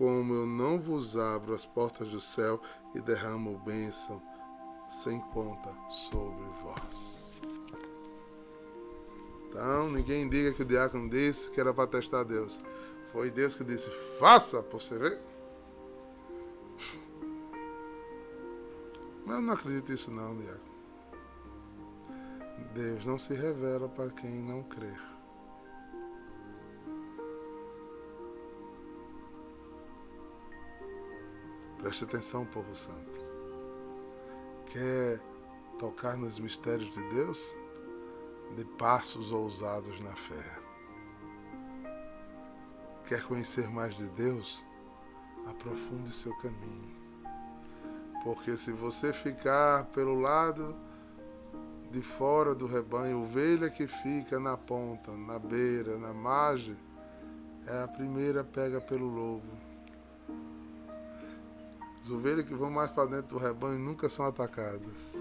como 0.00 0.32
eu 0.32 0.46
não 0.46 0.78
vos 0.78 1.16
abro 1.16 1.52
as 1.52 1.66
portas 1.66 2.08
do 2.08 2.20
céu 2.20 2.58
e 2.94 3.02
derramo 3.02 3.58
bênção 3.58 4.22
sem 4.88 5.20
conta 5.20 5.70
sobre 5.90 6.48
vós. 6.62 7.20
Então, 9.48 9.90
ninguém 9.90 10.28
diga 10.28 10.52
que 10.52 10.62
o 10.62 10.64
diácono 10.64 11.10
disse 11.10 11.50
que 11.50 11.60
era 11.60 11.74
para 11.74 11.86
testar 11.86 12.24
Deus. 12.24 12.58
Foi 13.12 13.30
Deus 13.30 13.54
que 13.54 13.64
disse: 13.64 13.90
faça 14.18 14.62
para 14.62 14.78
você 14.78 14.96
ver. 14.96 15.20
Mas 19.26 19.36
eu 19.36 19.42
não 19.42 19.52
acredito 19.52 19.90
nisso, 19.90 20.10
não, 20.10 20.36
diácono. 20.36 20.69
Deus 22.72 23.04
não 23.04 23.18
se 23.18 23.34
revela 23.34 23.88
para 23.88 24.10
quem 24.10 24.30
não 24.30 24.62
crer. 24.62 25.00
Preste 31.78 32.04
atenção, 32.04 32.46
povo 32.46 32.74
santo. 32.74 33.18
Quer 34.66 35.18
tocar 35.78 36.16
nos 36.16 36.38
mistérios 36.38 36.90
de 36.90 37.02
Deus? 37.08 37.56
De 38.54 38.64
passos 38.64 39.32
ousados 39.32 40.00
na 40.00 40.14
fé. 40.14 40.60
Quer 43.06 43.24
conhecer 43.24 43.68
mais 43.68 43.96
de 43.96 44.08
Deus? 44.10 44.64
Aprofunde 45.48 46.14
seu 46.14 46.36
caminho. 46.36 46.94
Porque 48.22 48.56
se 48.56 48.70
você 48.70 49.12
ficar 49.12 49.86
pelo 49.86 50.20
lado 50.20 50.76
de 51.90 52.00
fora 52.02 52.54
do 52.54 52.66
rebanho, 52.66 53.22
ovelha 53.22 53.68
que 53.68 53.86
fica 53.86 54.38
na 54.38 54.56
ponta, 54.56 55.10
na 55.10 55.38
beira, 55.38 55.98
na 55.98 56.14
margem, 56.14 56.76
é 57.66 57.82
a 57.82 57.88
primeira 57.88 58.44
pega 58.44 58.80
pelo 58.80 59.06
lobo. 59.06 59.70
As 62.00 62.08
ovelhas 62.08 62.46
que 62.46 62.54
vão 62.54 62.70
mais 62.70 62.90
para 62.90 63.10
dentro 63.10 63.36
do 63.36 63.38
rebanho 63.38 63.78
nunca 63.78 64.08
são 64.08 64.24
atacadas. 64.24 65.16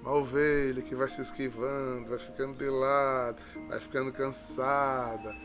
Uma 0.00 0.14
ovelha 0.14 0.80
que 0.80 0.94
vai 0.94 1.08
se 1.08 1.20
esquivando, 1.20 2.08
vai 2.08 2.18
ficando 2.18 2.54
de 2.54 2.68
lado, 2.70 3.36
vai 3.68 3.78
ficando 3.78 4.12
cansada, 4.12 5.36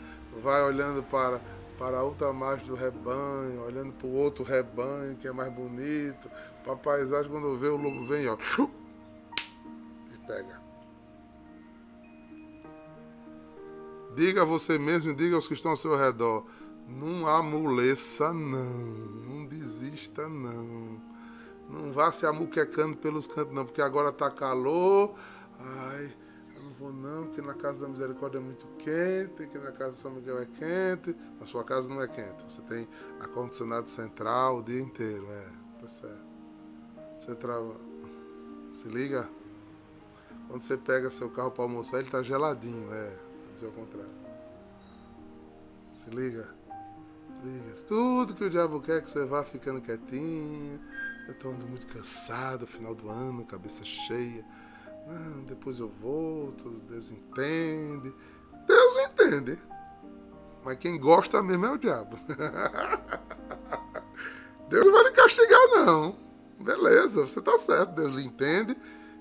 vai 0.41 0.63
olhando 0.63 1.03
para, 1.03 1.41
para 1.77 1.97
a 1.97 2.03
outra 2.03 2.31
margem 2.31 2.67
do 2.67 2.75
rebanho, 2.75 3.65
olhando 3.65 3.93
para 3.93 4.07
o 4.07 4.13
outro 4.13 4.43
rebanho 4.43 5.15
que 5.15 5.27
é 5.27 5.31
mais 5.31 5.51
bonito. 5.51 6.29
Para 6.63 6.73
a 6.73 6.77
paisagem, 6.77 7.29
quando 7.29 7.57
vê 7.57 7.67
o 7.67 7.77
lobo 7.77 8.05
vem, 8.05 8.27
ó, 8.27 8.37
pega. 10.27 10.61
Diga 14.15 14.41
a 14.41 14.45
você 14.45 14.77
mesmo, 14.77 15.13
diga 15.13 15.35
aos 15.35 15.47
que 15.47 15.53
estão 15.53 15.71
ao 15.71 15.77
seu 15.77 15.95
redor. 15.95 16.45
Não 16.87 17.27
amoleça, 17.27 18.33
não 18.33 19.45
desista, 19.45 20.27
não. 20.27 20.99
Não 21.69 21.91
vá 21.91 22.11
se 22.11 22.25
amuquecando 22.25 22.97
pelos 22.97 23.27
cantos, 23.27 23.53
não, 23.53 23.65
porque 23.65 23.81
agora 23.81 24.11
tá 24.11 24.31
calor. 24.31 25.13
Ai, 25.59 26.15
eu 26.55 26.63
não 26.63 26.73
vou 26.73 26.93
não, 26.93 27.25
porque 27.25 27.41
na 27.41 27.53
casa 27.53 27.79
da 27.79 27.87
misericórdia 27.87 28.37
é 28.37 28.41
muito 28.41 28.65
quente, 28.77 29.47
que 29.47 29.57
na 29.59 29.71
casa 29.71 29.91
de 29.93 29.99
São 29.99 30.11
Miguel 30.11 30.39
é 30.39 30.45
quente. 30.45 31.15
Na 31.39 31.45
sua 31.45 31.63
casa 31.63 31.89
não 31.89 32.01
é 32.01 32.07
quente. 32.07 32.43
Você 32.47 32.61
tem 32.63 32.87
ar-condicionado 33.19 33.89
central 33.89 34.59
o 34.59 34.63
dia 34.63 34.81
inteiro, 34.81 35.27
é, 35.29 35.47
tá 35.81 35.87
certo. 35.87 36.25
Você 37.19 37.35
trava. 37.35 37.75
Se 38.71 38.87
liga? 38.87 39.29
Quando 40.47 40.61
você 40.61 40.77
pega 40.77 41.11
seu 41.11 41.29
carro 41.29 41.51
para 41.51 41.63
almoçar, 41.63 41.99
ele 41.99 42.09
tá 42.09 42.23
geladinho, 42.23 42.93
é. 42.93 43.09
Vou 43.45 43.53
dizer 43.53 43.67
o 43.67 43.71
contrário. 43.71 44.15
Se 45.93 46.09
liga? 46.09 46.55
Tudo 47.87 48.33
que 48.33 48.43
o 48.43 48.49
diabo 48.49 48.81
quer 48.81 49.01
que 49.01 49.11
você 49.11 49.25
vá 49.25 49.43
ficando 49.43 49.81
quietinho. 49.81 50.79
Eu 51.27 51.33
estou 51.33 51.51
andando 51.51 51.69
muito 51.69 51.85
cansado, 51.87 52.65
final 52.65 52.95
do 52.95 53.09
ano, 53.09 53.45
cabeça 53.45 53.83
cheia. 53.83 54.45
Não, 55.05 55.43
depois 55.43 55.79
eu 55.79 55.89
volto, 55.89 56.69
Deus 56.89 57.11
entende. 57.11 58.13
Deus 58.65 58.97
entende. 59.05 59.59
Mas 60.63 60.77
quem 60.77 60.97
gosta 60.99 61.43
mesmo 61.43 61.65
é 61.65 61.71
o 61.71 61.77
diabo. 61.77 62.17
Deus 64.69 64.85
não 64.85 64.93
vai 64.93 65.03
lhe 65.03 65.11
castigar, 65.11 65.67
não. 65.75 66.17
Beleza, 66.59 67.27
você 67.27 67.39
está 67.39 67.57
certo. 67.59 67.93
Deus 67.95 68.15
lhe 68.15 68.23
entende 68.23 68.75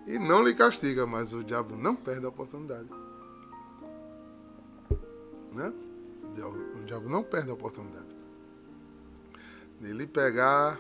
e 0.07 0.19
não 0.19 0.43
lhe 0.43 0.55
castiga, 0.55 1.07
mas 1.07 1.33
o 1.33 1.43
diabo 1.43 1.77
não 1.77 1.97
perde 1.97 2.27
a 2.27 2.29
oportunidade. 2.29 2.89
Né? 5.53 5.73
O 6.75 6.85
diabo 6.85 7.09
não 7.09 7.23
perde 7.23 7.51
a 7.51 7.55
oportunidade 7.55 8.17
de 9.81 9.93
lhe 9.93 10.07
pegar 10.07 10.79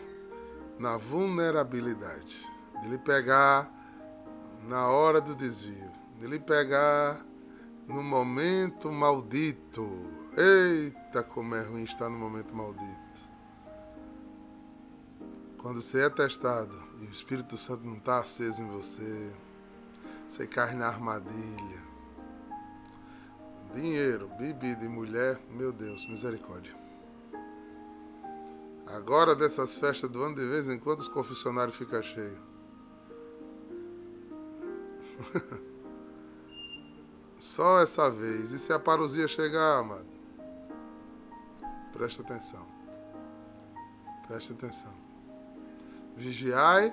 na 0.79 0.97
vulnerabilidade, 0.97 2.51
de 2.83 2.89
lhe 2.89 2.99
pegar 2.99 3.71
na 4.67 4.89
hora 4.89 5.21
do 5.21 5.35
desvio, 5.35 5.91
de 6.19 6.27
lhe 6.27 6.39
pegar 6.39 7.25
no 7.87 8.03
momento 8.03 8.91
maldito. 8.91 9.89
Eita, 10.37 11.23
como 11.23 11.55
é 11.55 11.63
ruim 11.63 11.85
estar 11.85 12.09
no 12.09 12.19
momento 12.19 12.55
maldito. 12.55 12.97
Quando 15.67 15.83
você 15.83 16.03
é 16.03 16.09
testado 16.09 16.81
e 17.01 17.07
o 17.07 17.11
Espírito 17.11 17.59
Santo 17.59 17.85
não 17.85 17.97
está 17.97 18.19
aceso 18.19 18.63
em 18.63 18.69
você, 18.69 19.33
você 20.25 20.47
cai 20.47 20.77
na 20.77 20.87
armadilha 20.87 21.83
dinheiro, 23.75 24.31
bebida 24.39 24.85
e 24.85 24.89
mulher, 24.89 25.41
meu 25.51 25.73
Deus, 25.73 26.09
misericórdia. 26.09 26.73
Agora 28.87 29.35
dessas 29.35 29.77
festas 29.77 30.09
do 30.09 30.23
ano, 30.23 30.37
de 30.37 30.47
vez 30.47 30.69
em 30.69 30.79
quando 30.79 31.01
os 31.01 31.09
confessionários 31.09 31.75
ficam 31.75 32.01
cheios. 32.01 32.39
Só 37.41 37.81
essa 37.81 38.09
vez. 38.09 38.53
E 38.53 38.61
se 38.61 38.73
a 38.73 38.79
parousia 38.79 39.27
chegar, 39.27 39.81
amado? 39.81 40.07
Presta 41.93 42.23
atenção. 42.23 42.65
Presta 44.29 44.53
atenção. 44.53 44.96
Vigiai 46.17 46.93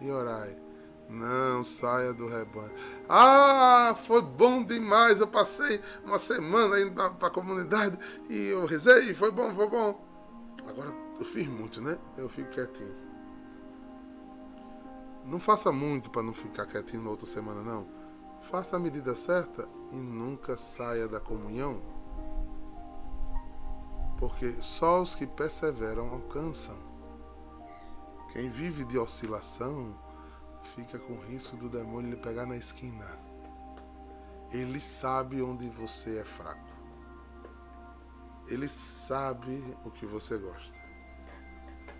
e 0.00 0.10
orai 0.10 0.64
não 1.08 1.62
saia 1.62 2.12
do 2.12 2.26
rebanho. 2.26 2.72
Ah, 3.08 3.94
foi 4.06 4.22
bom 4.22 4.64
demais. 4.64 5.20
Eu 5.20 5.28
passei 5.28 5.80
uma 6.04 6.18
semana 6.18 6.80
indo 6.80 6.92
para 6.92 7.28
a 7.28 7.30
comunidade 7.30 7.98
e 8.28 8.48
eu 8.48 8.64
rezei, 8.66 9.14
foi 9.14 9.30
bom, 9.30 9.52
foi 9.54 9.68
bom. 9.68 10.04
Agora 10.68 10.92
eu 11.18 11.24
fiz 11.24 11.46
muito, 11.46 11.80
né? 11.80 11.98
Eu 12.16 12.28
fico 12.28 12.50
quietinho. 12.50 12.94
Não 15.24 15.40
faça 15.40 15.72
muito 15.72 16.10
para 16.10 16.22
não 16.22 16.34
ficar 16.34 16.66
quietinho 16.66 17.02
na 17.02 17.10
outra 17.10 17.26
semana, 17.26 17.62
não. 17.62 17.86
Faça 18.42 18.76
a 18.76 18.78
medida 18.78 19.14
certa 19.14 19.66
e 19.90 19.96
nunca 19.96 20.56
saia 20.56 21.08
da 21.08 21.18
comunhão. 21.18 21.80
Porque 24.18 24.52
só 24.60 25.00
os 25.00 25.14
que 25.14 25.26
perseveram 25.26 26.10
alcançam. 26.10 26.93
Quem 28.34 28.50
vive 28.50 28.84
de 28.84 28.98
oscilação, 28.98 29.96
fica 30.74 30.98
com 30.98 31.14
risco 31.14 31.56
do 31.56 31.68
demônio 31.68 32.10
lhe 32.10 32.16
pegar 32.16 32.44
na 32.44 32.56
esquina. 32.56 33.06
Ele 34.50 34.80
sabe 34.80 35.40
onde 35.40 35.70
você 35.70 36.18
é 36.18 36.24
fraco. 36.24 36.74
Ele 38.48 38.66
sabe 38.66 39.62
o 39.84 39.90
que 39.90 40.04
você 40.04 40.36
gosta. 40.36 40.76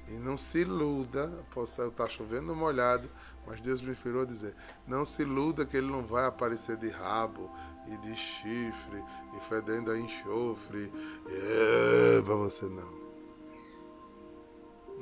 E 0.08 0.14
não 0.14 0.36
se 0.36 0.58
iluda, 0.58 1.28
posso 1.52 1.80
estar 1.80 2.08
chovendo 2.08 2.52
molhado, 2.52 3.08
mas 3.46 3.60
Deus 3.60 3.80
me 3.80 3.92
inspirou 3.92 4.22
a 4.22 4.26
dizer: 4.26 4.56
não 4.88 5.04
se 5.04 5.22
iluda 5.22 5.64
que 5.64 5.76
ele 5.76 5.90
não 5.90 6.02
vai 6.02 6.26
aparecer 6.26 6.76
de 6.76 6.90
rabo 6.90 7.48
e 7.86 7.96
de 7.98 8.16
chifre 8.16 9.04
e 9.36 9.40
fedendo 9.48 9.92
a 9.92 9.96
enxofre 9.96 10.92
é, 11.28 12.20
para 12.22 12.34
você 12.34 12.66
não. 12.66 13.03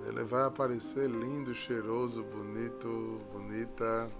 Ele 0.06 0.24
vai 0.24 0.44
aparecer 0.44 1.08
lindo, 1.08 1.54
cheiroso, 1.54 2.24
bonito, 2.24 3.20
bonita, 3.32 4.10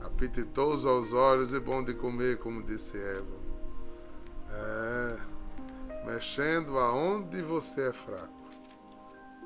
apetitoso 0.00 0.88
aos 0.88 1.12
olhos 1.12 1.52
e 1.52 1.60
bom 1.60 1.84
de 1.84 1.94
comer, 1.94 2.38
como 2.38 2.62
disse 2.62 2.96
Eva. 2.96 3.42
É, 4.50 5.16
mexendo 6.06 6.78
aonde 6.78 7.42
você 7.42 7.88
é 7.88 7.92
fraco. 7.92 8.42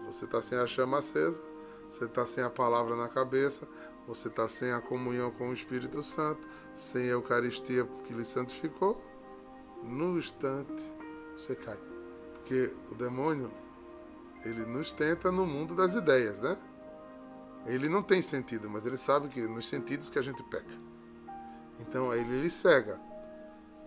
Você 0.06 0.24
está 0.24 0.42
sem 0.42 0.58
a 0.58 0.66
chama 0.66 0.98
acesa, 0.98 1.40
você 1.88 2.04
está 2.04 2.24
sem 2.26 2.44
a 2.44 2.50
palavra 2.50 2.94
na 2.96 3.08
cabeça, 3.08 3.66
você 4.06 4.28
está 4.28 4.48
sem 4.48 4.72
a 4.72 4.80
comunhão 4.80 5.30
com 5.32 5.50
o 5.50 5.52
Espírito 5.52 6.02
Santo, 6.02 6.46
sem 6.74 7.04
a 7.04 7.12
Eucaristia 7.12 7.84
que 8.04 8.12
lhe 8.12 8.24
santificou. 8.24 9.00
No 9.82 10.18
instante, 10.18 10.84
você 11.36 11.54
cai. 11.54 11.78
Porque 12.34 12.72
o 12.90 12.94
demônio, 12.94 13.50
ele 14.46 14.64
nos 14.64 14.92
tenta 14.92 15.32
no 15.32 15.44
mundo 15.44 15.74
das 15.74 15.94
ideias, 15.94 16.40
né? 16.40 16.56
Ele 17.66 17.88
não 17.88 18.02
tem 18.02 18.22
sentido, 18.22 18.70
mas 18.70 18.86
ele 18.86 18.96
sabe 18.96 19.28
que 19.28 19.40
nos 19.42 19.68
sentidos 19.68 20.08
que 20.08 20.18
a 20.18 20.22
gente 20.22 20.42
peca. 20.44 20.74
Então 21.80 22.14
ele 22.14 22.42
lhe 22.42 22.50
cega, 22.50 23.00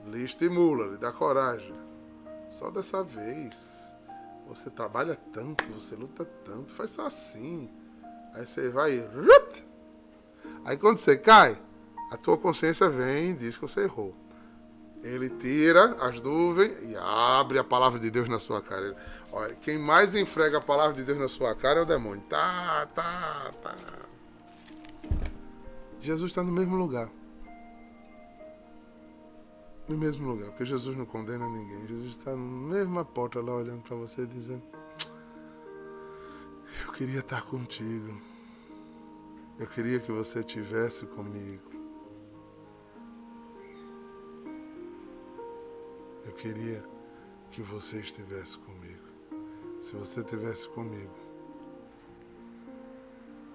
lhe 0.05 0.23
estimula, 0.23 0.87
lhe 0.87 0.97
dá 0.97 1.11
coragem. 1.11 1.73
Só 2.49 2.69
dessa 2.69 3.03
vez. 3.03 3.79
Você 4.47 4.69
trabalha 4.69 5.15
tanto, 5.15 5.63
você 5.71 5.95
luta 5.95 6.25
tanto, 6.43 6.73
faz 6.73 6.91
só 6.91 7.05
assim. 7.05 7.69
Aí 8.33 8.45
você 8.45 8.69
vai. 8.69 9.07
Aí 10.65 10.75
quando 10.75 10.97
você 10.97 11.15
cai, 11.15 11.55
a 12.11 12.17
tua 12.17 12.37
consciência 12.37 12.89
vem 12.89 13.31
e 13.31 13.35
diz 13.35 13.55
que 13.55 13.61
você 13.61 13.81
errou. 13.81 14.15
Ele 15.03 15.29
tira 15.29 15.95
as 16.01 16.19
nuvens 16.19 16.77
e 16.83 16.95
abre 16.97 17.57
a 17.57 17.63
palavra 17.63 17.99
de 17.99 18.11
Deus 18.11 18.27
na 18.27 18.37
sua 18.37 18.61
cara. 18.61 18.95
Olha, 19.31 19.55
quem 19.55 19.77
mais 19.77 20.13
enfrega 20.13 20.57
a 20.57 20.61
palavra 20.61 20.93
de 20.93 21.03
Deus 21.03 21.17
na 21.17 21.29
sua 21.29 21.55
cara 21.55 21.79
é 21.79 21.83
o 21.83 21.85
demônio. 21.85 22.21
Tá, 22.29 22.85
tá, 22.93 23.53
tá. 23.61 23.75
Jesus 26.01 26.31
está 26.31 26.43
no 26.43 26.51
mesmo 26.51 26.75
lugar. 26.75 27.09
No 29.87 29.97
mesmo 29.97 30.29
lugar, 30.29 30.49
porque 30.49 30.65
Jesus 30.65 30.95
não 30.95 31.05
condena 31.05 31.47
ninguém. 31.49 31.87
Jesus 31.87 32.11
está 32.11 32.31
na 32.31 32.37
mesma 32.37 33.03
porta 33.03 33.41
lá 33.41 33.55
olhando 33.55 33.81
para 33.81 33.95
você 33.95 34.25
dizendo: 34.25 34.61
Eu 36.85 36.93
queria 36.93 37.21
estar 37.21 37.41
contigo. 37.43 38.21
Eu 39.57 39.65
queria 39.67 39.99
que 39.99 40.11
você 40.11 40.39
estivesse 40.39 41.05
comigo. 41.07 41.68
Eu 46.29 46.35
queria 46.35 46.83
que 47.49 47.59
você 47.59 47.97
estivesse 47.97 48.55
comigo. 48.59 49.01
Se 49.79 49.95
você 49.95 50.19
estivesse 50.19 50.69
comigo, 50.69 51.11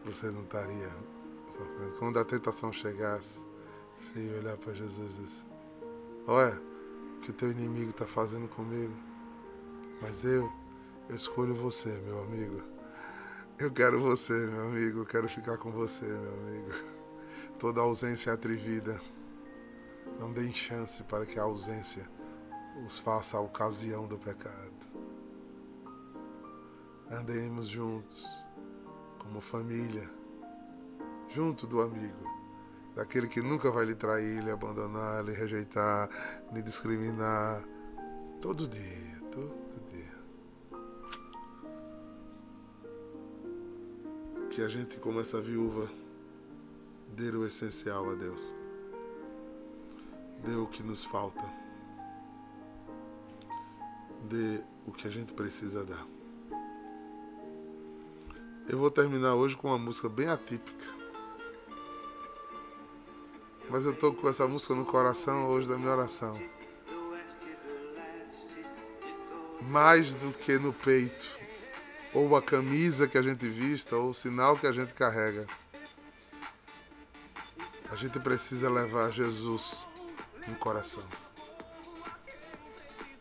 você 0.04 0.28
não 0.28 0.42
estaria 0.42 0.92
sofrendo. 1.46 1.96
Quando 2.00 2.18
a 2.18 2.24
tentação 2.24 2.72
chegasse, 2.72 3.40
você 3.96 4.18
ia 4.18 4.38
olhar 4.38 4.56
para 4.56 4.74
Jesus 4.74 5.14
e 5.14 5.22
dizer: 5.22 5.44
Olha, 6.26 6.60
o 7.16 7.20
que 7.20 7.30
o 7.30 7.32
teu 7.32 7.52
inimigo 7.52 7.90
está 7.90 8.08
fazendo 8.08 8.48
comigo. 8.48 8.92
Mas 10.02 10.24
eu, 10.24 10.52
eu 11.08 11.14
escolho 11.14 11.54
você, 11.54 11.90
meu 12.00 12.24
amigo. 12.24 12.60
Eu 13.56 13.70
quero 13.70 14.00
você, 14.00 14.48
meu 14.48 14.64
amigo. 14.64 14.98
Eu 14.98 15.06
quero 15.06 15.28
ficar 15.28 15.58
com 15.58 15.70
você, 15.70 16.06
meu 16.06 16.34
amigo. 16.40 16.70
Toda 17.56 17.80
ausência 17.80 18.32
é 18.32 18.34
atrevida. 18.34 19.00
Não 20.18 20.32
deem 20.32 20.52
chance 20.52 21.04
para 21.04 21.24
que 21.24 21.38
a 21.38 21.44
ausência 21.44 22.12
os 22.82 22.98
faça 22.98 23.36
a 23.36 23.40
ocasião 23.40 24.06
do 24.06 24.18
pecado. 24.18 24.72
Andemos 27.10 27.68
juntos, 27.68 28.26
como 29.18 29.40
família, 29.40 30.10
junto 31.28 31.66
do 31.66 31.80
amigo, 31.80 32.24
daquele 32.94 33.28
que 33.28 33.40
nunca 33.40 33.70
vai 33.70 33.84
lhe 33.84 33.94
trair, 33.94 34.42
lhe 34.42 34.50
abandonar, 34.50 35.24
lhe 35.24 35.32
rejeitar, 35.32 36.08
lhe 36.52 36.62
discriminar, 36.62 37.62
todo 38.40 38.66
dia, 38.66 39.20
todo 39.30 39.90
dia. 39.90 40.14
Que 44.50 44.62
a 44.62 44.68
gente, 44.68 44.98
como 44.98 45.20
essa 45.20 45.40
viúva, 45.40 45.90
dê 47.14 47.30
o 47.30 47.46
essencial 47.46 48.10
a 48.10 48.14
Deus, 48.14 48.52
dê 50.44 50.54
o 50.54 50.66
que 50.66 50.82
nos 50.82 51.04
falta 51.04 51.63
dê 54.24 54.60
o 54.86 54.92
que 54.92 55.06
a 55.06 55.10
gente 55.10 55.32
precisa 55.32 55.84
dar. 55.84 56.04
Eu 58.66 58.78
vou 58.78 58.90
terminar 58.90 59.34
hoje 59.34 59.56
com 59.56 59.68
uma 59.68 59.78
música 59.78 60.08
bem 60.08 60.28
atípica. 60.28 60.84
Mas 63.68 63.84
eu 63.84 63.94
tô 63.94 64.12
com 64.12 64.28
essa 64.28 64.46
música 64.46 64.74
no 64.74 64.84
coração 64.84 65.48
hoje 65.48 65.68
da 65.68 65.76
minha 65.76 65.90
oração. 65.90 66.38
Mais 69.62 70.14
do 70.14 70.32
que 70.32 70.58
no 70.58 70.72
peito, 70.72 71.30
ou 72.12 72.36
a 72.36 72.42
camisa 72.42 73.08
que 73.08 73.18
a 73.18 73.22
gente 73.22 73.48
vista, 73.48 73.96
ou 73.96 74.10
o 74.10 74.14
sinal 74.14 74.56
que 74.56 74.66
a 74.66 74.72
gente 74.72 74.92
carrega. 74.94 75.46
A 77.90 77.96
gente 77.96 78.18
precisa 78.20 78.70
levar 78.70 79.10
Jesus 79.10 79.86
no 80.46 80.54
coração. 80.56 81.23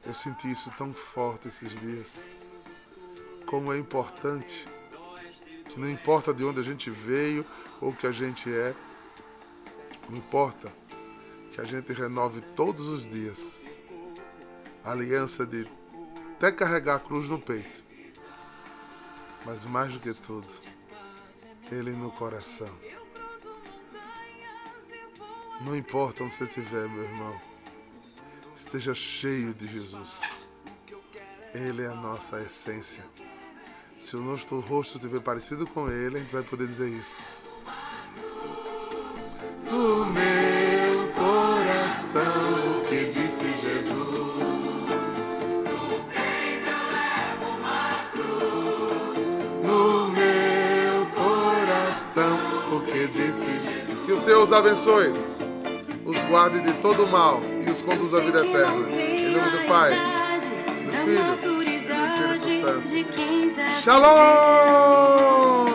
Eu 0.05 0.13
senti 0.13 0.51
isso 0.51 0.69
tão 0.77 0.93
forte 0.93 1.47
esses 1.47 1.79
dias. 1.79 2.19
Como 3.45 3.71
é 3.71 3.77
importante. 3.77 4.67
Que 5.69 5.79
não 5.79 5.89
importa 5.89 6.33
de 6.33 6.43
onde 6.43 6.59
a 6.59 6.63
gente 6.63 6.89
veio 6.89 7.45
ou 7.79 7.89
o 7.89 7.95
que 7.95 8.05
a 8.05 8.11
gente 8.11 8.53
é, 8.53 8.75
não 10.09 10.17
importa 10.17 10.71
que 11.51 11.59
a 11.59 11.63
gente 11.63 11.91
renove 11.93 12.41
todos 12.55 12.87
os 12.87 13.07
dias. 13.07 13.61
A 14.83 14.91
aliança 14.91 15.45
de 15.45 15.67
até 16.35 16.51
carregar 16.51 16.95
a 16.95 16.99
cruz 16.99 17.29
no 17.29 17.39
peito, 17.39 17.81
mas 19.45 19.63
mais 19.63 19.93
do 19.93 19.99
que 19.99 20.13
tudo, 20.13 20.47
Ele 21.71 21.91
no 21.93 22.11
coração. 22.11 22.69
Não 25.61 25.75
importa 25.75 26.23
onde 26.23 26.33
você 26.33 26.43
estiver, 26.43 26.89
meu 26.89 27.03
irmão 27.03 27.52
esteja 28.65 28.93
cheio 28.93 29.53
de 29.53 29.67
Jesus. 29.67 30.21
Ele 31.53 31.83
é 31.83 31.87
a 31.87 31.95
nossa 31.95 32.39
essência. 32.39 33.03
Se 33.99 34.15
o 34.15 34.21
nosso 34.21 34.59
rosto 34.59 34.97
estiver 34.97 35.19
parecido 35.21 35.67
com 35.67 35.89
Ele, 35.89 36.17
a 36.17 36.19
gente 36.19 36.31
vai 36.31 36.43
poder 36.43 36.67
dizer 36.67 36.89
isso. 36.89 37.21
O 39.69 40.05
meu 40.05 41.11
coração, 41.13 42.79
o 42.79 42.85
que 42.87 43.05
disse 43.05 43.45
Jesus. 43.53 43.93
No 49.63 50.09
meu 50.09 51.05
coração, 51.15 52.77
o 52.77 52.81
que 52.81 53.07
disse 53.07 53.45
Jesus. 53.45 54.05
Que 54.05 54.11
o 54.11 54.19
Senhor 54.19 54.43
os 54.43 54.51
abençoe, 54.51 55.09
os 56.05 56.19
guarde 56.29 56.61
de 56.61 56.73
todo 56.81 57.05
mal 57.07 57.52
nos 57.83 57.95
conduza 57.95 58.17
à 58.17 58.21
vida 58.21 58.45
eterna. 58.45 59.01
Em 59.01 59.31
nome 59.31 59.51
do 59.51 59.67
Pai, 59.67 59.91
do 60.85 60.91
Filho 60.91 61.63
e 61.63 61.79
do 61.81 62.85
Espírito 62.85 63.49
Santo. 63.49 63.81
Shalom! 63.83 65.72